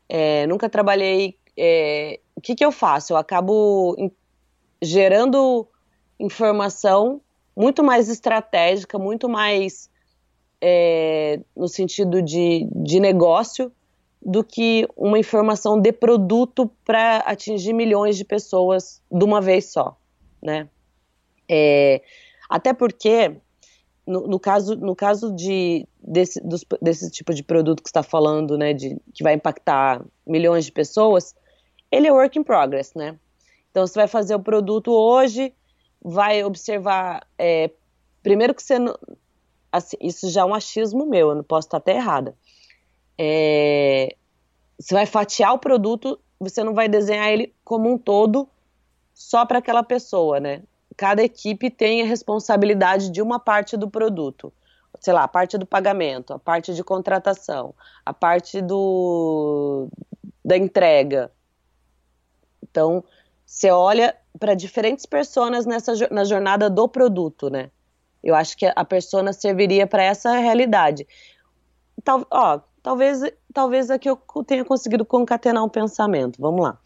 [0.08, 3.12] É, nunca trabalhei é, o que, que eu faço?
[3.12, 3.94] Eu acabo
[4.82, 5.68] gerando
[6.18, 7.20] informação
[7.54, 9.90] muito mais estratégica, muito mais
[10.58, 13.70] é, no sentido de, de negócio
[14.22, 19.98] do que uma informação de produto para atingir milhões de pessoas de uma vez só,
[20.42, 20.66] né?
[21.46, 22.00] É,
[22.48, 23.36] até porque
[24.06, 28.56] no, no, caso, no caso de, desse, dos, desse tipo de produto que está falando,
[28.56, 31.34] né, de, que vai impactar milhões de pessoas,
[31.90, 33.18] ele é work in progress, né?
[33.70, 35.54] Então você vai fazer o produto hoje,
[36.02, 37.26] vai observar.
[37.38, 37.70] É,
[38.22, 38.76] primeiro que você.
[39.72, 42.34] Assim, isso já é um achismo meu, eu não posso estar até errada.
[43.16, 44.16] É,
[44.78, 48.48] você vai fatiar o produto, você não vai desenhar ele como um todo
[49.14, 50.62] só para aquela pessoa, né?
[50.96, 54.52] Cada equipe tem a responsabilidade de uma parte do produto.
[54.98, 57.74] Sei lá, a parte do pagamento, a parte de contratação,
[58.04, 59.88] a parte do,
[60.44, 61.30] da entrega,
[62.70, 63.04] então,
[63.44, 67.70] você olha para diferentes pessoas nessa na jornada do produto, né?
[68.22, 71.06] Eu acho que a persona serviria para essa realidade.
[72.04, 73.20] Tal, ó, talvez,
[73.52, 76.40] talvez aqui eu tenha conseguido concatenar um pensamento.
[76.40, 76.78] Vamos lá.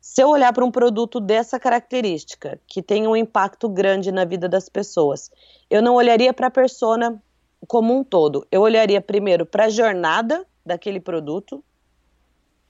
[0.00, 4.48] Se eu olhar para um produto dessa característica, que tem um impacto grande na vida
[4.48, 5.30] das pessoas,
[5.70, 7.22] eu não olharia para a persona
[7.68, 8.46] como um todo.
[8.50, 11.64] Eu olharia primeiro para a jornada daquele produto,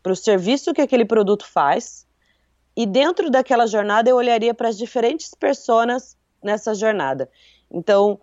[0.02, 2.06] para o serviço que aquele produto faz,
[2.76, 7.30] e dentro daquela jornada eu olharia para as diferentes pessoas nessa jornada.
[7.70, 8.20] Então,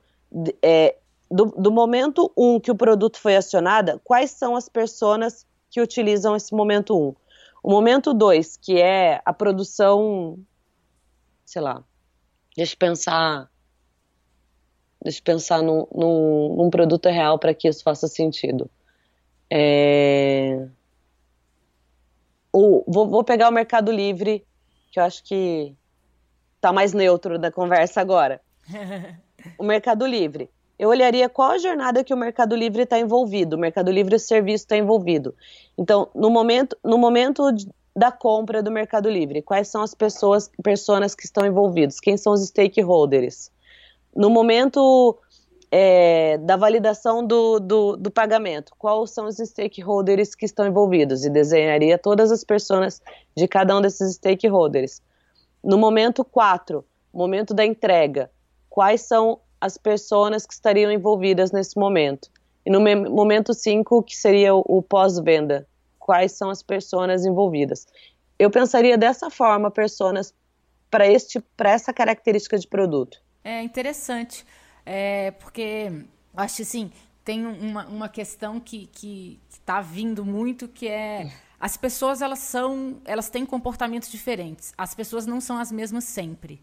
[0.61, 0.95] é,
[1.29, 5.81] do, do, momento 1 um que o produto foi acionado, quais são as pessoas que
[5.81, 7.07] utilizam esse momento 1?
[7.07, 7.15] Um?
[7.61, 10.39] O momento 2, que é a produção,
[11.45, 11.83] sei lá,
[12.55, 13.51] deixa eu pensar,
[15.03, 18.69] deixa eu pensar num, num, num produto real para que isso faça sentido.
[19.51, 20.67] É
[22.59, 24.45] o, vou, vou pegar o Mercado Livre,
[24.91, 25.73] que eu acho que
[26.59, 28.41] tá mais neutro da conversa agora.
[29.57, 30.49] o Mercado Livre.
[30.77, 34.19] Eu olharia qual a jornada que o Mercado Livre está envolvido, o Mercado Livre o
[34.19, 35.35] serviço está envolvido.
[35.77, 37.43] Então, no momento, no momento
[37.95, 41.99] da compra do Mercado Livre, quais são as pessoas, pessoas que estão envolvidas?
[41.99, 43.51] Quem são os stakeholders?
[44.15, 45.17] No momento
[45.71, 48.73] é, da validação do, do, do, pagamento.
[48.77, 51.23] Quais são os stakeholders que estão envolvidos?
[51.23, 53.01] E desenharia todas as pessoas
[53.35, 55.01] de cada um desses stakeholders.
[55.63, 58.31] No momento 4, momento da entrega,
[58.69, 62.29] quais são as pessoas que estariam envolvidas nesse momento?
[62.65, 65.67] E no momento 5, que seria o, o pós-venda,
[65.97, 67.85] quais são as pessoas envolvidas?
[68.37, 70.33] Eu pensaria dessa forma, pessoas
[70.89, 71.05] para
[71.69, 73.21] essa característica de produto.
[73.43, 74.45] É interessante.
[74.91, 76.03] É, porque
[76.35, 76.91] acho assim,
[77.23, 82.99] tem uma, uma questão que, que, está vindo muito, que é as pessoas elas são,
[83.05, 84.73] elas têm comportamentos diferentes.
[84.75, 86.59] As pessoas não são as mesmas sempre.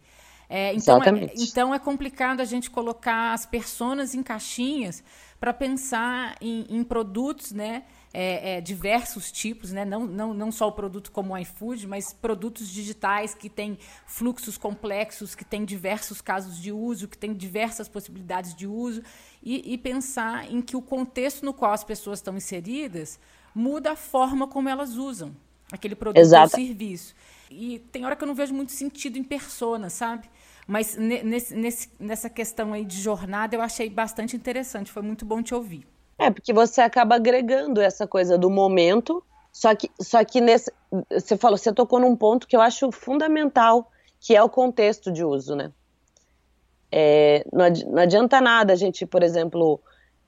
[0.49, 5.05] É, então, é, então é complicado a gente colocar as personas em caixinhas
[5.39, 7.85] para pensar em, em, produtos, né?
[8.19, 9.85] É, é, diversos tipos, né?
[9.85, 14.57] não, não, não só o produto como o iFood, mas produtos digitais que têm fluxos
[14.57, 19.03] complexos, que têm diversos casos de uso, que têm diversas possibilidades de uso,
[19.43, 23.21] e, e pensar em que o contexto no qual as pessoas estão inseridas
[23.55, 25.37] muda a forma como elas usam
[25.71, 26.57] aquele produto Exato.
[26.57, 27.15] ou serviço.
[27.51, 30.27] E tem hora que eu não vejo muito sentido em persona, sabe?
[30.67, 35.43] Mas nesse, nesse, nessa questão aí de jornada eu achei bastante interessante, foi muito bom
[35.43, 35.87] te ouvir.
[36.19, 40.73] É, porque você acaba agregando essa coisa do momento, só que, só que nesse,
[41.11, 45.25] você falou, você tocou num ponto que eu acho fundamental, que é o contexto de
[45.25, 45.73] uso, né?
[46.91, 47.65] É, não,
[48.01, 49.81] adianta nada a gente, por exemplo,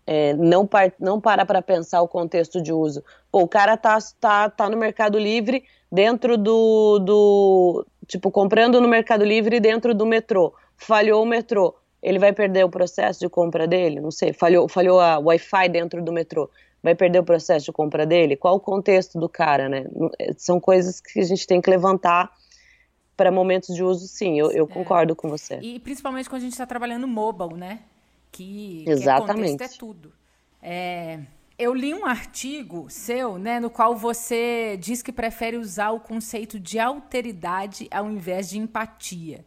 [0.06, 3.02] é, não, par, não parar para pensar o contexto de uso.
[3.30, 7.86] Pô, o cara tá, tá, tá no Mercado Livre dentro do, do.
[8.06, 10.54] Tipo, comprando no Mercado Livre dentro do metrô.
[10.76, 11.74] Falhou o metrô.
[12.02, 14.00] Ele vai perder o processo de compra dele?
[14.00, 14.32] Não sei.
[14.32, 16.48] Falhou, falhou a Wi-Fi dentro do metrô.
[16.82, 18.36] Vai perder o processo de compra dele?
[18.36, 19.84] Qual o contexto do cara, né?
[20.36, 22.32] São coisas que a gente tem que levantar
[23.16, 24.68] para momentos de uso, sim, eu, eu é.
[24.68, 25.58] concordo com você.
[25.60, 27.80] E principalmente quando a gente está trabalhando mobile, né?
[28.30, 29.56] Que, Exatamente.
[29.56, 30.12] que é, é tudo.
[30.62, 31.18] É,
[31.58, 36.60] eu li um artigo seu, né, no qual você diz que prefere usar o conceito
[36.60, 39.44] de alteridade ao invés de empatia.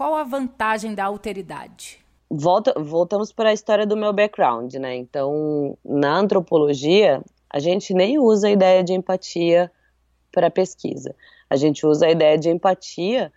[0.00, 2.02] Qual a vantagem da alteridade?
[2.30, 4.96] Volta, voltamos para a história do meu background, né?
[4.96, 9.70] Então, na antropologia, a gente nem usa a ideia de empatia
[10.32, 11.14] para pesquisa.
[11.50, 13.30] A gente usa a ideia de empatia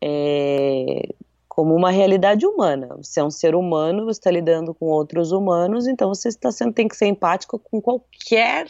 [0.00, 1.12] é,
[1.48, 2.86] como uma realidade humana.
[2.98, 6.72] Você é um ser humano, você está lidando com outros humanos, então você está sendo,
[6.72, 8.68] tem que ser empático com qualquer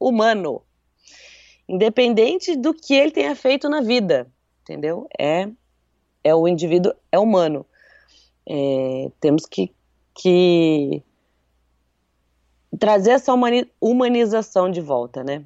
[0.00, 0.62] humano,
[1.68, 4.26] independente do que ele tenha feito na vida,
[4.62, 5.06] entendeu?
[5.20, 5.50] É,
[6.22, 7.64] é o indivíduo, é humano.
[8.46, 9.72] É, temos que,
[10.14, 11.02] que
[12.78, 13.32] trazer essa
[13.80, 15.44] humanização de volta, né?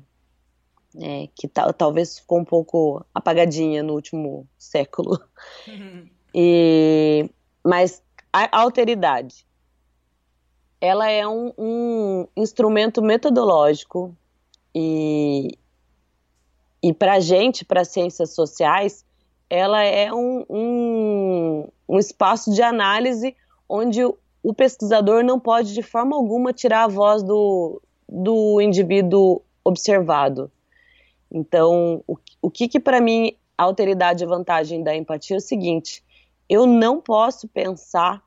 [1.01, 5.21] É, que talvez ficou um pouco apagadinha no último século.
[5.67, 6.09] Uhum.
[6.35, 7.29] E,
[7.63, 8.03] mas
[8.33, 9.47] a alteridade,
[10.81, 14.17] ela é um, um instrumento metodológico
[14.75, 15.59] e,
[16.83, 19.05] e para a gente, para ciências sociais,
[19.53, 23.37] ela é um, um, um espaço de análise
[23.69, 30.51] onde o, pesquisador não pode de forma alguma tirar a voz do, do indivíduo observado.
[31.31, 35.41] Então, o, o que, que para mim a alteridade e vantagem da empatia é o
[35.41, 36.03] seguinte:
[36.49, 38.23] eu não posso pensar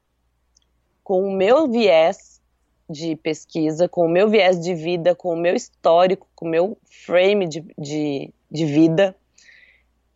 [1.03, 2.39] com o meu viés
[2.87, 6.77] de pesquisa, com o meu viés de vida, com o meu histórico, com o meu
[6.83, 9.15] frame de, de, de vida,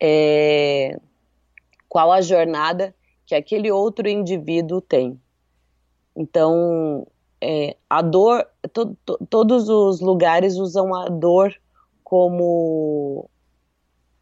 [0.00, 0.98] é,
[1.88, 2.94] qual a jornada
[3.26, 5.20] que aquele outro indivíduo tem.
[6.16, 7.06] Então,
[7.40, 11.54] é, a dor, to, to, todos os lugares usam a dor
[12.02, 13.28] como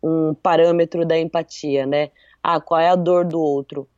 [0.03, 2.11] um parâmetro da empatia, né?
[2.43, 3.89] Ah, qual é a dor do outro?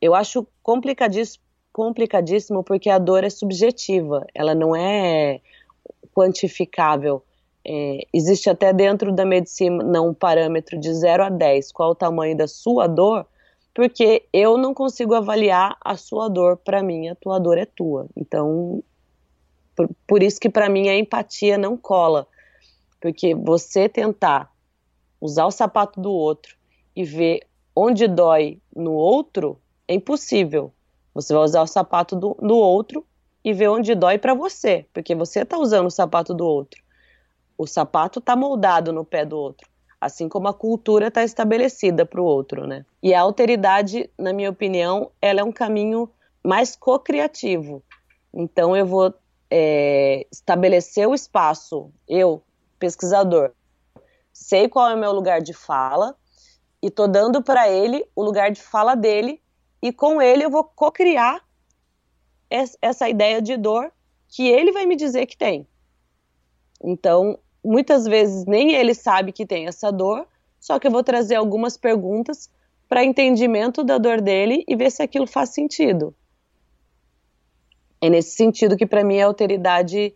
[0.00, 1.42] Eu acho complicadíssimo,
[1.72, 5.40] complicadíssimo porque a dor é subjetiva, ela não é
[6.12, 7.22] quantificável.
[7.66, 12.36] É, existe até dentro da medicina um parâmetro de 0 a 10, qual o tamanho
[12.36, 13.26] da sua dor,
[13.72, 18.06] porque eu não consigo avaliar a sua dor para mim, a tua dor é tua.
[18.14, 18.82] Então,
[19.74, 22.26] por, por isso que para mim a empatia não cola.
[23.00, 24.52] Porque você tentar
[25.20, 26.56] usar o sapato do outro
[26.94, 29.58] e ver onde dói no outro
[29.88, 30.72] é impossível.
[31.14, 33.04] Você vai usar o sapato do, do outro
[33.44, 36.83] e ver onde dói para você, porque você está usando o sapato do outro.
[37.56, 39.68] O sapato está moldado no pé do outro,
[40.00, 42.84] assim como a cultura está estabelecida para o outro, né?
[43.02, 46.10] E a alteridade, na minha opinião, ela é um caminho
[46.42, 47.82] mais co-criativo.
[48.32, 49.14] Então eu vou
[49.50, 52.42] é, estabelecer o espaço, eu
[52.78, 53.52] pesquisador,
[54.32, 56.16] sei qual é o meu lugar de fala
[56.82, 59.40] e tô dando para ele o lugar de fala dele
[59.80, 61.42] e com ele eu vou co-criar
[62.80, 63.92] essa ideia de dor
[64.28, 65.66] que ele vai me dizer que tem.
[66.82, 70.26] Então, muitas vezes nem ele sabe que tem essa dor,
[70.60, 72.50] só que eu vou trazer algumas perguntas
[72.88, 76.14] para entendimento da dor dele e ver se aquilo faz sentido.
[78.00, 80.14] É nesse sentido que para mim a alteridade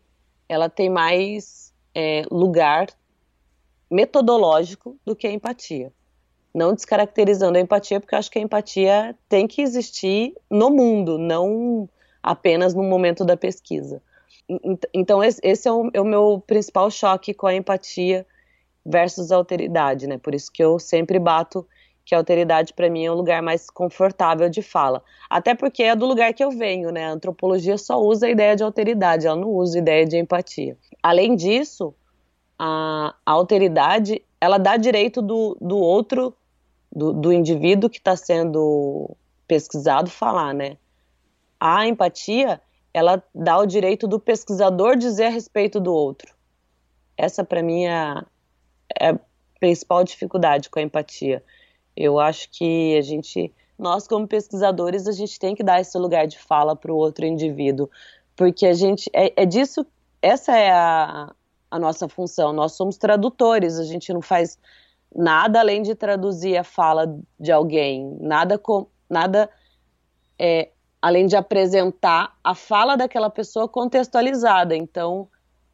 [0.49, 2.89] ela tem mais é, lugar
[3.91, 5.93] metodológico do que a empatia.
[6.55, 11.19] Não descaracterizando a empatia, porque eu acho que a empatia tem que existir no mundo,
[11.19, 11.89] não
[12.23, 14.03] apenas no momento da pesquisa.
[14.95, 18.27] Então, esse é o, é o meu principal choque com a empatia
[18.85, 20.17] versus a alteridade, né?
[20.19, 21.67] Por isso que eu sempre bato
[22.09, 25.03] que a alteridade para mim é um lugar mais confortável de fala.
[25.29, 27.05] Até porque é do lugar que eu venho, né?
[27.05, 30.79] A antropologia só usa a ideia de alteridade, ela não usa a ideia de empatia.
[31.03, 31.95] Além disso,
[32.59, 36.35] a, a alteridade, ela dá direito do, do outro,
[36.91, 39.15] do, do indivíduo que está sendo
[39.47, 40.79] pesquisado falar, né?
[41.61, 42.59] A empatia,
[42.99, 46.35] ela dá o direito do pesquisador dizer a respeito do outro.
[47.17, 48.23] essa para mim é,
[49.01, 49.19] é a
[49.59, 51.43] principal dificuldade com a empatia.
[51.97, 56.27] Eu acho que a gente, nós como pesquisadores, a gente tem que dar esse lugar
[56.27, 57.91] de fala para o outro indivíduo,
[58.37, 59.85] porque a gente é, é disso,
[60.23, 61.33] essa é a,
[61.71, 62.53] a nossa função.
[62.53, 64.59] Nós somos tradutores, a gente não faz
[65.15, 69.51] nada além de traduzir a fala de alguém, nada com, nada
[70.39, 70.71] é,
[71.01, 74.77] além de apresentar a fala daquela pessoa contextualizada.
[74.77, 75.29] Então,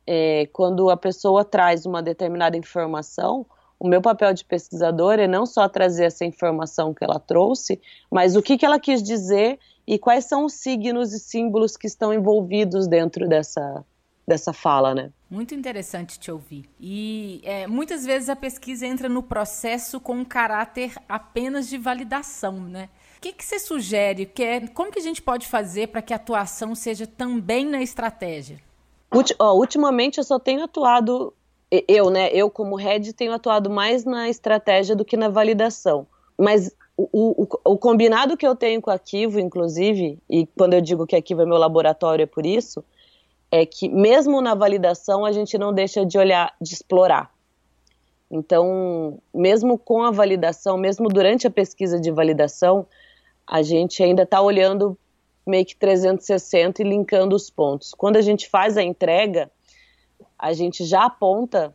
[0.07, 3.47] é, quando a pessoa traz uma determinada informação,
[3.79, 8.37] o meu papel de pesquisador é não só trazer essa informação que ela trouxe, mas
[8.37, 12.13] o que, que ela quis dizer e quais são os signos e símbolos que estão
[12.13, 13.85] envolvidos dentro dessa,
[14.27, 15.11] dessa fala, né?
[15.31, 16.69] Muito interessante te ouvir.
[16.81, 22.61] E é, muitas vezes a pesquisa entra no processo com um caráter apenas de validação,
[22.61, 22.89] né?
[23.25, 24.27] O que, que você sugere?
[24.27, 27.81] Que é, como que a gente pode fazer para que a atuação seja também na
[27.81, 28.61] estratégia?
[29.15, 31.33] Ulti, ó, ultimamente eu só tenho atuado
[31.89, 36.07] eu, né, eu como head tenho atuado mais na estratégia do que na validação.
[36.39, 40.83] Mas o, o, o, combinado que eu tenho com a Kivo, inclusive, e quando eu
[40.83, 42.85] digo que a Kivo é meu laboratório é por isso,
[43.51, 47.33] é que mesmo na validação a gente não deixa de olhar, de explorar.
[48.31, 52.87] Então, mesmo com a validação, mesmo durante a pesquisa de validação,
[53.47, 54.99] a gente ainda está olhando
[55.47, 57.93] meio que 360 e linkando os pontos.
[57.93, 59.51] Quando a gente faz a entrega,
[60.39, 61.75] a gente já aponta,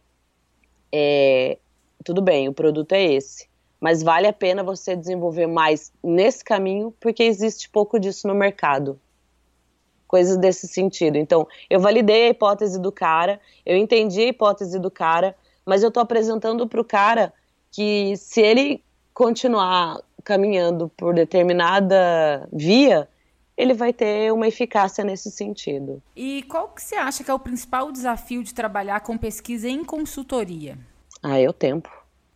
[0.91, 1.57] é,
[2.03, 3.47] tudo bem, o produto é esse,
[3.79, 8.99] mas vale a pena você desenvolver mais nesse caminho, porque existe pouco disso no mercado.
[10.07, 11.17] Coisas desse sentido.
[11.17, 15.89] Então, eu validei a hipótese do cara, eu entendi a hipótese do cara, mas eu
[15.89, 17.31] estou apresentando para o cara
[17.71, 23.07] que se ele continuar caminhando por determinada via,
[23.57, 26.01] ele vai ter uma eficácia nesse sentido.
[26.15, 29.83] E qual que você acha que é o principal desafio de trabalhar com pesquisa em
[29.83, 30.77] consultoria?
[31.21, 31.89] Ah, é o tempo.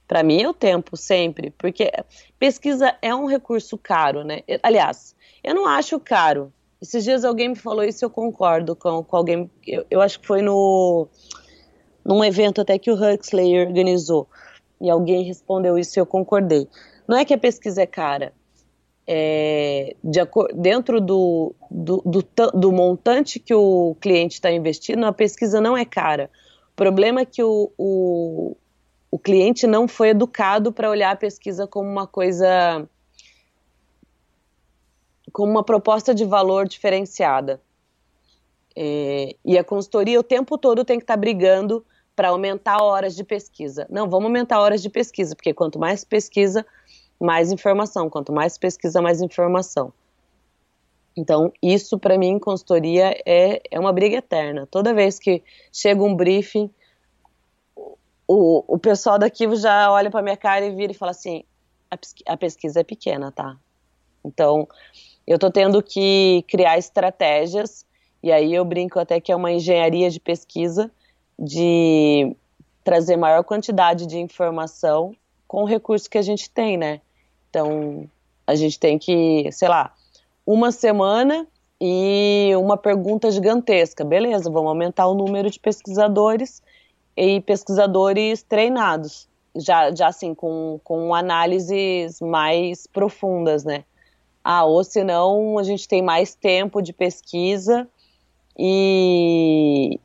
[0.08, 1.92] Para mim é o tempo, sempre, porque
[2.38, 4.42] pesquisa é um recurso caro, né?
[4.62, 6.52] Aliás, eu não acho caro.
[6.82, 9.50] Esses dias alguém me falou isso, eu concordo com, com alguém.
[9.66, 11.08] Eu, eu acho que foi no
[12.04, 14.28] num evento até que o Huxley organizou
[14.82, 16.68] e alguém respondeu isso e eu concordei.
[17.08, 18.34] Não é que a pesquisa é cara,
[19.06, 20.20] é, de,
[20.56, 25.86] dentro do, do, do, do, montante que o cliente está investindo, a pesquisa não é
[25.86, 26.30] cara.
[26.72, 28.56] O problema é que o, o,
[29.12, 32.88] o cliente não foi educado para olhar a pesquisa como uma coisa.
[35.32, 37.62] como uma proposta de valor diferenciada.
[38.76, 41.86] É, e a consultoria o tempo todo tem que estar tá brigando
[42.16, 43.86] para aumentar horas de pesquisa.
[43.90, 46.66] Não, vamos aumentar horas de pesquisa, porque quanto mais pesquisa,
[47.24, 48.10] mais informação.
[48.10, 49.94] Quanto mais pesquisa, mais informação.
[51.16, 54.68] Então, isso para mim, consultoria, é, é uma briga eterna.
[54.70, 56.70] Toda vez que chega um briefing,
[58.28, 61.44] o, o pessoal daqui já olha para minha cara e vira e fala assim:
[62.26, 63.56] a, pesquisa é pequena, tá?
[64.26, 64.68] Então,
[65.28, 67.86] eu estou tendo que criar estratégias,
[68.22, 70.90] e aí eu brinco até que é uma engenharia de pesquisa,
[71.38, 72.36] de
[72.84, 75.16] trazer maior quantidade de informação
[75.48, 77.02] com o recurso que a gente tem, né?
[77.54, 78.10] Então,
[78.48, 79.94] a gente tem que, sei lá,
[80.44, 81.46] uma semana
[81.80, 84.04] e uma pergunta gigantesca.
[84.04, 86.64] Beleza, vamos aumentar o número de pesquisadores
[87.16, 93.84] e pesquisadores treinados, já, já assim, com, com análises mais profundas, né?
[94.44, 97.88] Ah, ou senão a gente tem mais tempo de pesquisa
[98.58, 100.00] e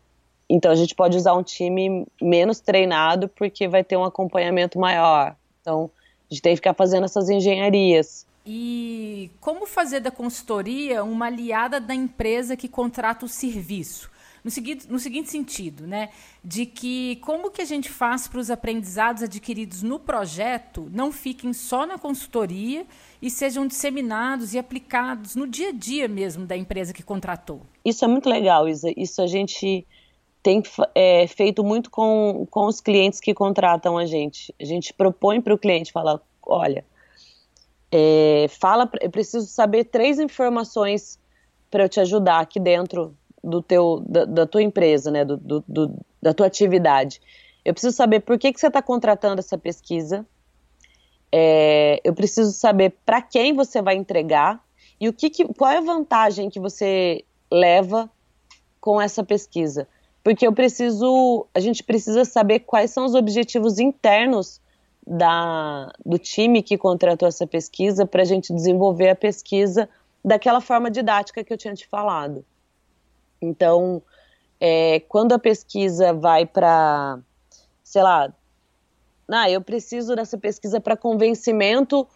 [0.51, 5.35] então a gente pode usar um time menos treinado porque vai ter um acompanhamento maior.
[5.63, 5.91] Então,
[6.35, 8.27] gente tem que ficar fazendo essas engenharias.
[8.47, 14.11] E como fazer da consultoria uma aliada da empresa que contrata o serviço?
[14.43, 16.11] No seguinte, no seguinte sentido, né?
[16.43, 21.53] De que como que a gente faz para os aprendizados adquiridos no projeto não fiquem
[21.53, 22.87] só na consultoria
[23.21, 27.61] e sejam disseminados e aplicados no dia a dia mesmo da empresa que contratou?
[27.85, 28.91] Isso é muito legal, Isa.
[28.97, 29.87] Isso a gente
[30.49, 30.63] tem
[30.95, 34.55] é, feito muito com, com os clientes que contratam a gente.
[34.59, 36.87] A gente propõe para o cliente, fala, olha,
[37.93, 41.19] é, fala, eu preciso saber três informações
[41.71, 43.15] para eu te ajudar aqui dentro
[43.45, 47.21] do teu, da, da tua empresa, né, do, do, do, da tua atividade.
[47.63, 50.27] Eu preciso saber por que, que você está contratando essa pesquisa.
[51.31, 54.65] É, eu preciso saber para quem você vai entregar
[54.99, 58.11] e o que, que qual é a vantagem que você leva
[58.81, 59.87] com essa pesquisa
[60.29, 64.61] porque eu preciso, a gente precisa saber quais são os objetivos internos
[65.07, 69.89] da, do time que contratou essa pesquisa para a gente desenvolver a pesquisa
[70.23, 72.45] daquela forma didática que eu tinha te falado.
[73.41, 74.03] Então,
[74.61, 77.19] é, quando a pesquisa vai para,
[77.83, 78.31] sei lá,
[79.29, 82.07] ah, eu preciso dessa pesquisa para convencimento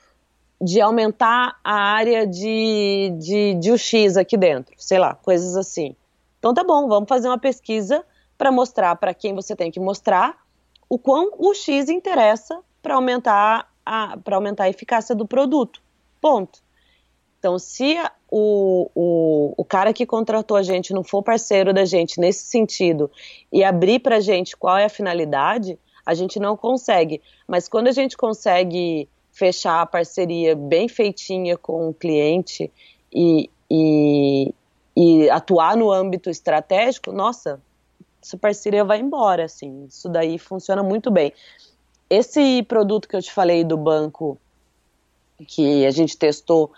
[0.60, 5.97] de aumentar a área de, de, de UX aqui dentro, sei lá, coisas assim.
[6.43, 8.05] Então tá bom, vamos fazer uma pesquisa
[8.36, 10.36] para mostrar para quem você tem que mostrar
[10.89, 15.81] o quão o X interessa para aumentar a para aumentar a eficácia do produto.
[16.20, 16.59] Ponto.
[17.39, 17.97] Então, se
[18.28, 23.09] o, o, o cara que contratou a gente não for parceiro da gente nesse sentido
[23.52, 27.23] e abrir para a gente qual é a finalidade, a gente não consegue.
[27.47, 32.69] Mas quando a gente consegue fechar a parceria bem feitinha com o cliente
[33.12, 34.52] e, e,
[34.97, 37.60] e atuar no âmbito estratégico, nossa,
[38.23, 39.86] essa parceria vai embora, assim.
[39.86, 41.32] Isso daí funciona muito bem.
[42.09, 44.39] Esse produto que eu te falei do banco,
[45.48, 46.73] que a gente testou,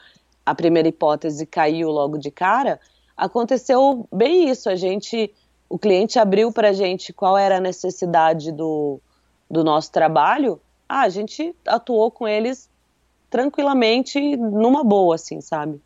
[0.46, 2.80] a primeira hipótese caiu logo de cara,
[3.16, 4.68] aconteceu bem isso.
[4.68, 5.32] A gente,
[5.68, 9.00] o cliente abriu para a gente qual era a necessidade do,
[9.50, 10.60] do nosso trabalho.
[10.88, 12.70] Ah, a gente atuou com eles
[13.28, 15.80] tranquilamente, numa boa, assim, sabe?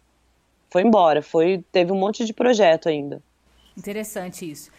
[0.71, 3.23] Foi embora, foi, teve um monte de projeto ainda.
[3.77, 4.71] Interessante isso.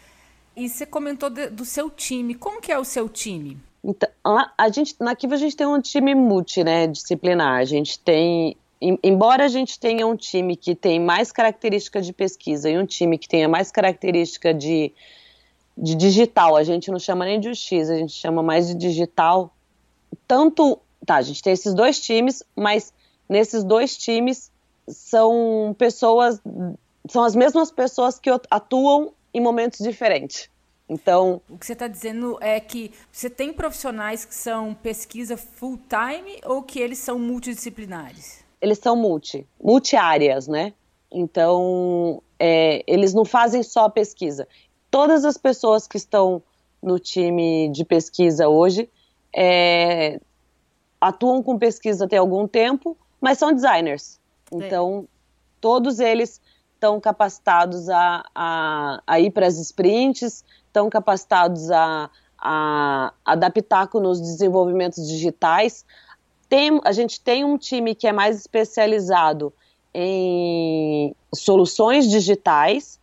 [0.56, 2.34] E você comentou de, do seu time.
[2.34, 3.58] Como que é o seu time?
[3.82, 4.08] Então,
[4.58, 7.58] a gente, na Kiva a gente tem um time multi, né, disciplinar.
[7.58, 8.56] A gente tem,
[9.02, 13.16] embora a gente tenha um time que tem mais característica de pesquisa e um time
[13.16, 14.92] que tenha mais característica de,
[15.76, 19.50] de digital, a gente não chama nem de UX, a gente chama mais de digital.
[20.28, 22.92] Tanto, tá, a gente tem esses dois times, mas
[23.26, 24.49] nesses dois times
[24.90, 26.40] são pessoas,
[27.08, 30.48] são as mesmas pessoas que atuam em momentos diferentes.
[30.88, 35.78] Então, o que você está dizendo é que você tem profissionais que são pesquisa full
[35.88, 38.44] time ou que eles são multidisciplinares?
[38.60, 40.72] Eles são multi, multi-áreas, né?
[41.10, 44.48] Então, é, eles não fazem só pesquisa.
[44.90, 46.42] Todas as pessoas que estão
[46.82, 48.90] no time de pesquisa hoje
[49.34, 50.20] é,
[51.00, 54.19] atuam com pesquisa tem algum tempo, mas são designers.
[54.52, 55.08] Então,
[55.60, 56.40] todos eles
[56.74, 64.00] estão capacitados a, a, a ir para as sprints, estão capacitados a, a adaptar com
[64.06, 65.84] os desenvolvimentos digitais.
[66.48, 69.52] Tem, a gente tem um time que é mais especializado
[69.94, 72.98] em soluções digitais,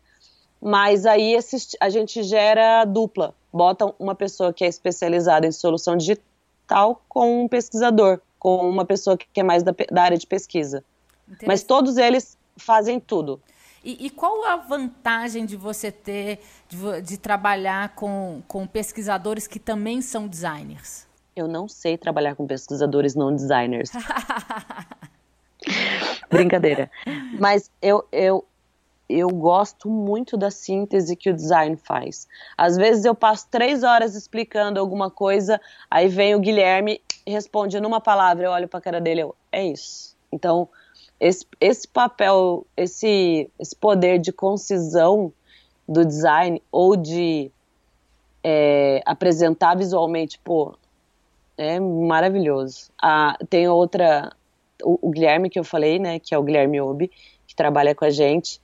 [0.60, 5.96] mas aí esse, a gente gera dupla, bota uma pessoa que é especializada em solução
[5.96, 10.84] digital com um pesquisador, com uma pessoa que é mais da, da área de pesquisa.
[11.46, 13.42] Mas todos eles fazem tudo.
[13.84, 19.60] E, e, qual a vantagem de você ter, de, de, trabalhar com, com pesquisadores que
[19.60, 21.08] também são designers?
[21.36, 23.92] Eu não sei trabalhar com pesquisadores não designers.
[26.30, 26.92] Brincadeira.
[27.40, 28.46] Mas eu, eu,
[29.08, 32.28] eu gosto muito da síntese que o design faz.
[32.58, 37.80] Às vezes eu passo três horas explicando alguma coisa, aí vem o Guilherme e responde
[37.80, 40.18] numa palavra, eu olho para a cara dele, eu, é isso.
[40.32, 40.68] Então,
[41.20, 45.32] esse, esse papel, esse, esse poder de concisão
[45.88, 47.52] do design ou de
[48.44, 50.76] é, apresentar visualmente, pô,
[51.58, 52.92] é maravilhoso.
[53.02, 54.32] Ah, tem outra,
[54.84, 57.12] o, o, Guilherme que eu falei, né, que é o Guilherme Obi,
[57.48, 58.62] que trabalha com a gente,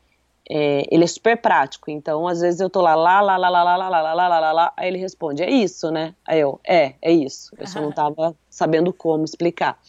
[0.49, 3.63] é, ele é super prático, então às vezes eu tô lá, lá, lá, lá, lá,
[3.63, 6.13] lá, lá, lá, lá, lá, lá, lá, aí ele responde, é isso, né?
[6.25, 7.55] Aí eu, é, é isso.
[7.57, 9.79] Eu só não tava sabendo como explicar.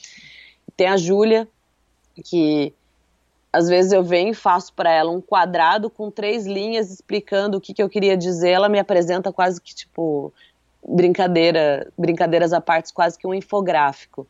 [0.76, 1.48] Tem a Júlia,
[2.22, 2.74] que
[3.54, 7.60] às vezes eu venho e faço para ela um quadrado com três linhas explicando o
[7.60, 10.32] que, que eu queria dizer, ela me apresenta quase que tipo
[10.86, 14.26] brincadeira, brincadeiras à parte, quase que um infográfico.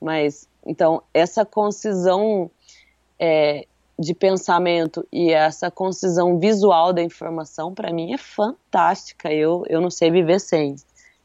[0.00, 2.50] Mas então essa concisão
[3.18, 3.66] é,
[3.98, 9.32] de pensamento e essa concisão visual da informação para mim é fantástica.
[9.32, 10.76] Eu eu não sei viver sem.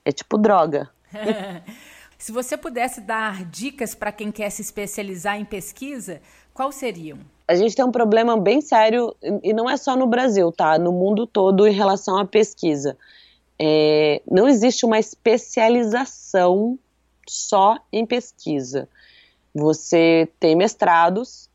[0.03, 0.89] É tipo droga.
[2.25, 6.19] Se você pudesse dar dicas para quem quer se especializar em pesquisa,
[6.55, 7.19] quais seriam?
[7.47, 10.79] A gente tem um problema bem sério, e não é só no Brasil, tá?
[10.79, 12.97] No mundo todo em relação à pesquisa.
[13.59, 16.79] É, não existe uma especialização
[17.27, 18.89] só em pesquisa.
[19.53, 21.47] Você tem mestrados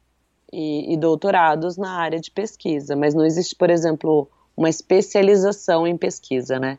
[0.52, 5.96] e, e doutorados na área de pesquisa, mas não existe, por exemplo, uma especialização em
[5.96, 6.78] pesquisa, né?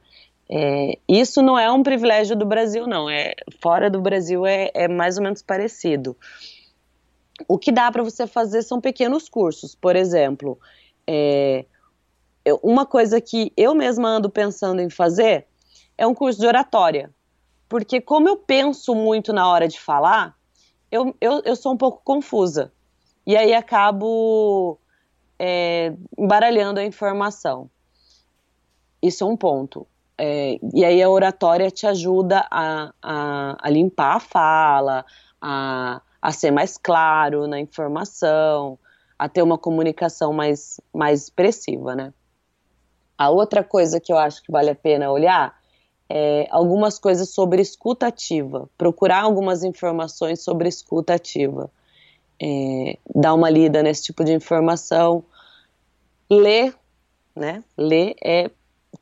[0.54, 3.10] É, isso não é um privilégio do Brasil, não.
[3.10, 6.18] É fora do Brasil é, é mais ou menos parecido.
[7.48, 10.60] O que dá para você fazer são pequenos cursos, por exemplo.
[11.08, 11.66] É,
[12.62, 15.48] uma coisa que eu mesma ando pensando em fazer
[15.98, 17.10] é um curso de oratória,
[17.70, 20.36] porque como eu penso muito na hora de falar,
[20.92, 22.74] eu, eu, eu sou um pouco confusa
[23.26, 24.78] e aí acabo
[25.40, 27.70] é, embaralhando a informação.
[29.02, 29.88] isso é um ponto.
[30.24, 35.06] É, e aí a oratória te ajuda a, a, a limpar a fala,
[35.42, 38.78] a, a ser mais claro na informação,
[39.18, 42.14] a ter uma comunicação mais, mais expressiva, né?
[43.18, 45.60] A outra coisa que eu acho que vale a pena olhar
[46.08, 51.68] é algumas coisas sobre escuta ativa, procurar algumas informações sobre escuta ativa,
[52.40, 55.24] é, dar uma lida nesse tipo de informação,
[56.30, 56.76] ler,
[57.36, 57.64] né?
[57.76, 58.52] Ler é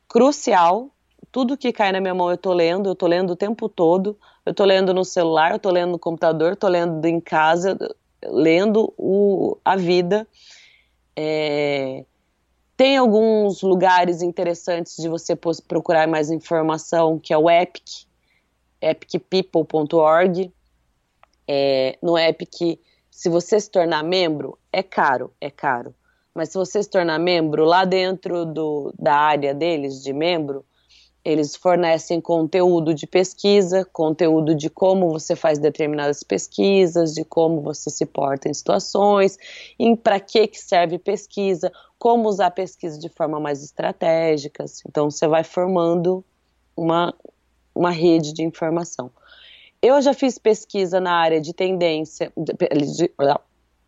[0.08, 0.88] crucial.
[1.32, 4.18] Tudo que cai na minha mão eu tô lendo, eu tô lendo o tempo todo.
[4.44, 7.78] Eu tô lendo no celular, eu tô lendo no computador, tô lendo em casa,
[8.24, 10.26] lendo o, a vida.
[11.14, 12.04] É,
[12.76, 18.06] tem alguns lugares interessantes de você procurar mais informação, que é o Epic,
[18.80, 20.52] epicpeople.org.
[21.46, 22.80] É, no Epic,
[23.10, 25.94] se você se tornar membro, é caro, é caro.
[26.34, 30.64] Mas se você se tornar membro, lá dentro do, da área deles de membro,
[31.24, 37.90] eles fornecem conteúdo de pesquisa, conteúdo de como você faz determinadas pesquisas, de como você
[37.90, 39.36] se porta em situações,
[39.78, 44.64] em para que que serve pesquisa, como usar pesquisa de forma mais estratégica.
[44.88, 46.24] Então você vai formando
[46.76, 47.14] uma
[47.74, 49.10] uma rede de informação.
[49.80, 53.12] Eu já fiz pesquisa na área de tendência, de, de,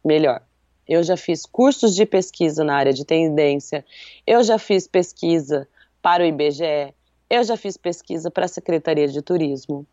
[0.04, 0.42] melhor,
[0.88, 3.84] eu já fiz cursos de pesquisa na área de tendência,
[4.26, 5.68] eu já fiz pesquisa
[6.00, 6.94] para o IBGE,
[7.32, 9.86] eu já fiz pesquisa para a Secretaria de Turismo.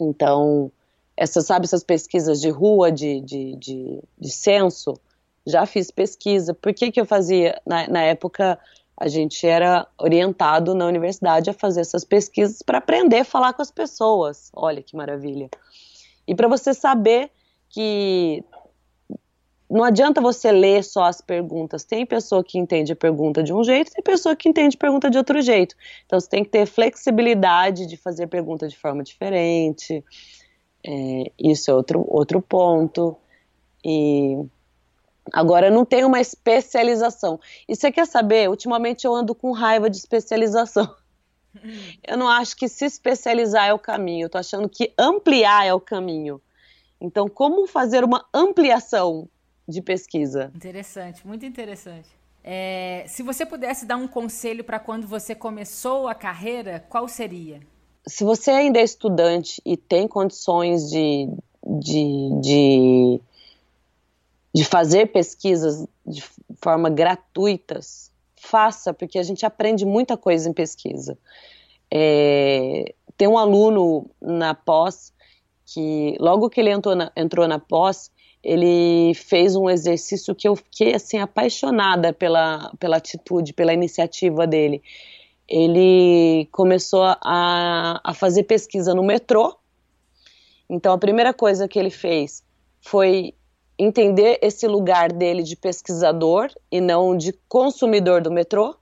[0.00, 0.72] Então,
[1.14, 4.98] essa, sabe essas pesquisas de rua, de, de, de, de censo?
[5.46, 6.54] Já fiz pesquisa.
[6.54, 7.60] Por que, que eu fazia?
[7.66, 8.58] Na, na época,
[8.96, 13.60] a gente era orientado na universidade a fazer essas pesquisas para aprender a falar com
[13.60, 14.50] as pessoas.
[14.54, 15.50] Olha que maravilha.
[16.26, 17.30] E para você saber
[17.68, 18.42] que
[19.68, 21.84] não adianta você ler só as perguntas.
[21.84, 25.10] Tem pessoa que entende a pergunta de um jeito, tem pessoa que entende a pergunta
[25.10, 25.74] de outro jeito.
[26.04, 30.04] Então você tem que ter flexibilidade de fazer pergunta de forma diferente.
[30.84, 33.16] É, isso é outro, outro ponto.
[33.84, 34.38] E
[35.32, 37.40] agora não tem uma especialização.
[37.68, 38.48] E você quer saber?
[38.48, 40.94] Ultimamente eu ando com raiva de especialização.
[42.06, 44.26] Eu não acho que se especializar é o caminho.
[44.26, 46.38] Eu tô achando que ampliar é o caminho.
[47.00, 49.26] Então, como fazer uma ampliação
[49.68, 50.50] de pesquisa.
[50.54, 52.08] Interessante, muito interessante.
[52.42, 57.60] É, se você pudesse dar um conselho para quando você começou a carreira, qual seria?
[58.06, 61.28] Se você ainda é estudante e tem condições de,
[61.66, 63.20] de, de,
[64.54, 66.22] de fazer pesquisas de
[66.60, 71.18] forma gratuitas, faça, porque a gente aprende muita coisa em pesquisa.
[71.90, 75.12] É, tem um aluno na pós
[75.64, 78.10] que, logo que ele entrou na, entrou na pós,
[78.42, 84.82] ele fez um exercício que eu fiquei assim apaixonada pela, pela atitude, pela iniciativa dele.
[85.48, 89.56] Ele começou a, a fazer pesquisa no metrô.
[90.68, 92.42] Então a primeira coisa que ele fez
[92.80, 93.34] foi
[93.78, 98.76] entender esse lugar dele de pesquisador e não de consumidor do metrô.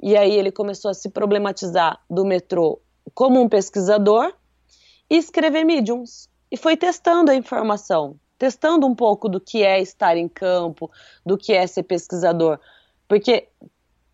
[0.00, 2.80] E aí ele começou a se problematizar do metrô
[3.12, 4.32] como um pesquisador
[5.10, 6.28] e escrever mediums.
[6.50, 10.90] E foi testando a informação testando um pouco do que é estar em campo,
[11.26, 12.58] do que é ser pesquisador.
[13.08, 13.48] Porque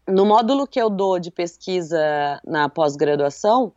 [0.09, 3.73] no módulo que eu dou de pesquisa na pós-graduação,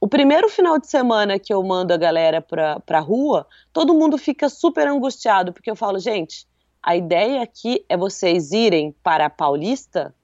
[0.00, 4.16] o primeiro final de semana que eu mando a galera para a rua, todo mundo
[4.16, 6.48] fica super angustiado, porque eu falo, gente,
[6.82, 10.14] a ideia aqui é vocês irem para a Paulista,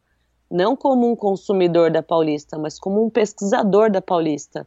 [0.51, 4.67] não como um consumidor da Paulista, mas como um pesquisador da Paulista.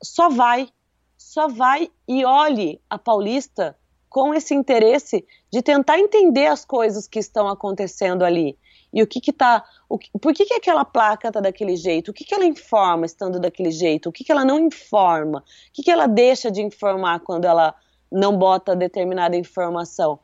[0.00, 0.68] Só vai,
[1.16, 3.76] só vai e olhe a Paulista
[4.08, 8.58] com esse interesse de tentar entender as coisas que estão acontecendo ali.
[8.92, 12.10] E o que que tá, o que, por que que aquela placa tá daquele jeito?
[12.10, 14.08] O que que ela informa estando daquele jeito?
[14.08, 15.40] O que que ela não informa?
[15.40, 17.74] O que que ela deixa de informar quando ela
[18.10, 20.18] não bota determinada informação?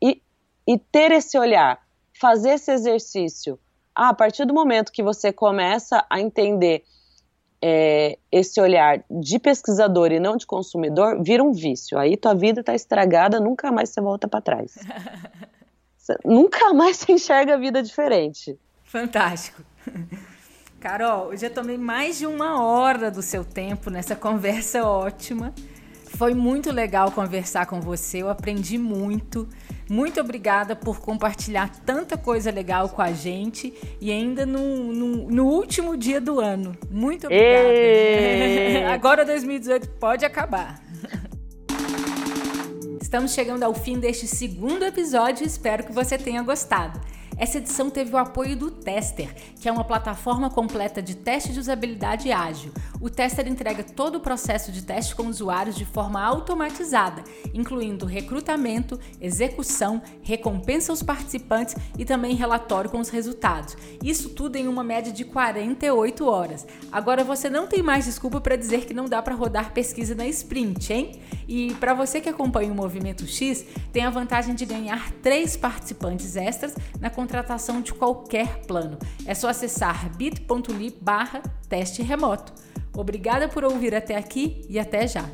[0.00, 0.22] E,
[0.66, 1.84] e ter esse olhar,
[2.20, 3.58] fazer esse exercício.
[3.94, 6.84] Ah, a partir do momento que você começa a entender
[7.66, 11.98] é, esse olhar de pesquisador e não de consumidor, vira um vício.
[11.98, 14.76] Aí tua vida está estragada, nunca mais você volta para trás.
[15.96, 18.58] Você, nunca mais você enxerga a vida diferente.
[18.82, 19.62] Fantástico.
[20.78, 25.54] Carol, eu já tomei mais de uma hora do seu tempo nessa conversa ótima.
[26.16, 29.48] Foi muito legal conversar com você, eu aprendi muito.
[29.90, 35.46] Muito obrigada por compartilhar tanta coisa legal com a gente e ainda no, no, no
[35.46, 36.76] último dia do ano.
[36.88, 38.92] Muito obrigada.
[38.94, 40.80] Agora 2018 pode acabar.
[43.02, 47.00] Estamos chegando ao fim deste segundo episódio e espero que você tenha gostado.
[47.36, 51.58] Essa edição teve o apoio do Tester, que é uma plataforma completa de teste de
[51.58, 52.72] usabilidade ágil.
[53.00, 58.98] O Tester entrega todo o processo de teste com usuários de forma automatizada, incluindo recrutamento,
[59.20, 63.76] execução, recompensa aos participantes e também relatório com os resultados.
[64.02, 66.66] Isso tudo em uma média de 48 horas.
[66.92, 70.26] Agora você não tem mais desculpa para dizer que não dá para rodar pesquisa na
[70.28, 71.20] sprint, hein?
[71.48, 76.36] E para você que acompanha o Movimento X, tem a vantagem de ganhar três participantes
[76.36, 78.98] extras na contratação de qualquer plano.
[79.24, 82.52] É só acessar bit.ly barra teste remoto.
[82.94, 85.24] Obrigada por ouvir até aqui e até já!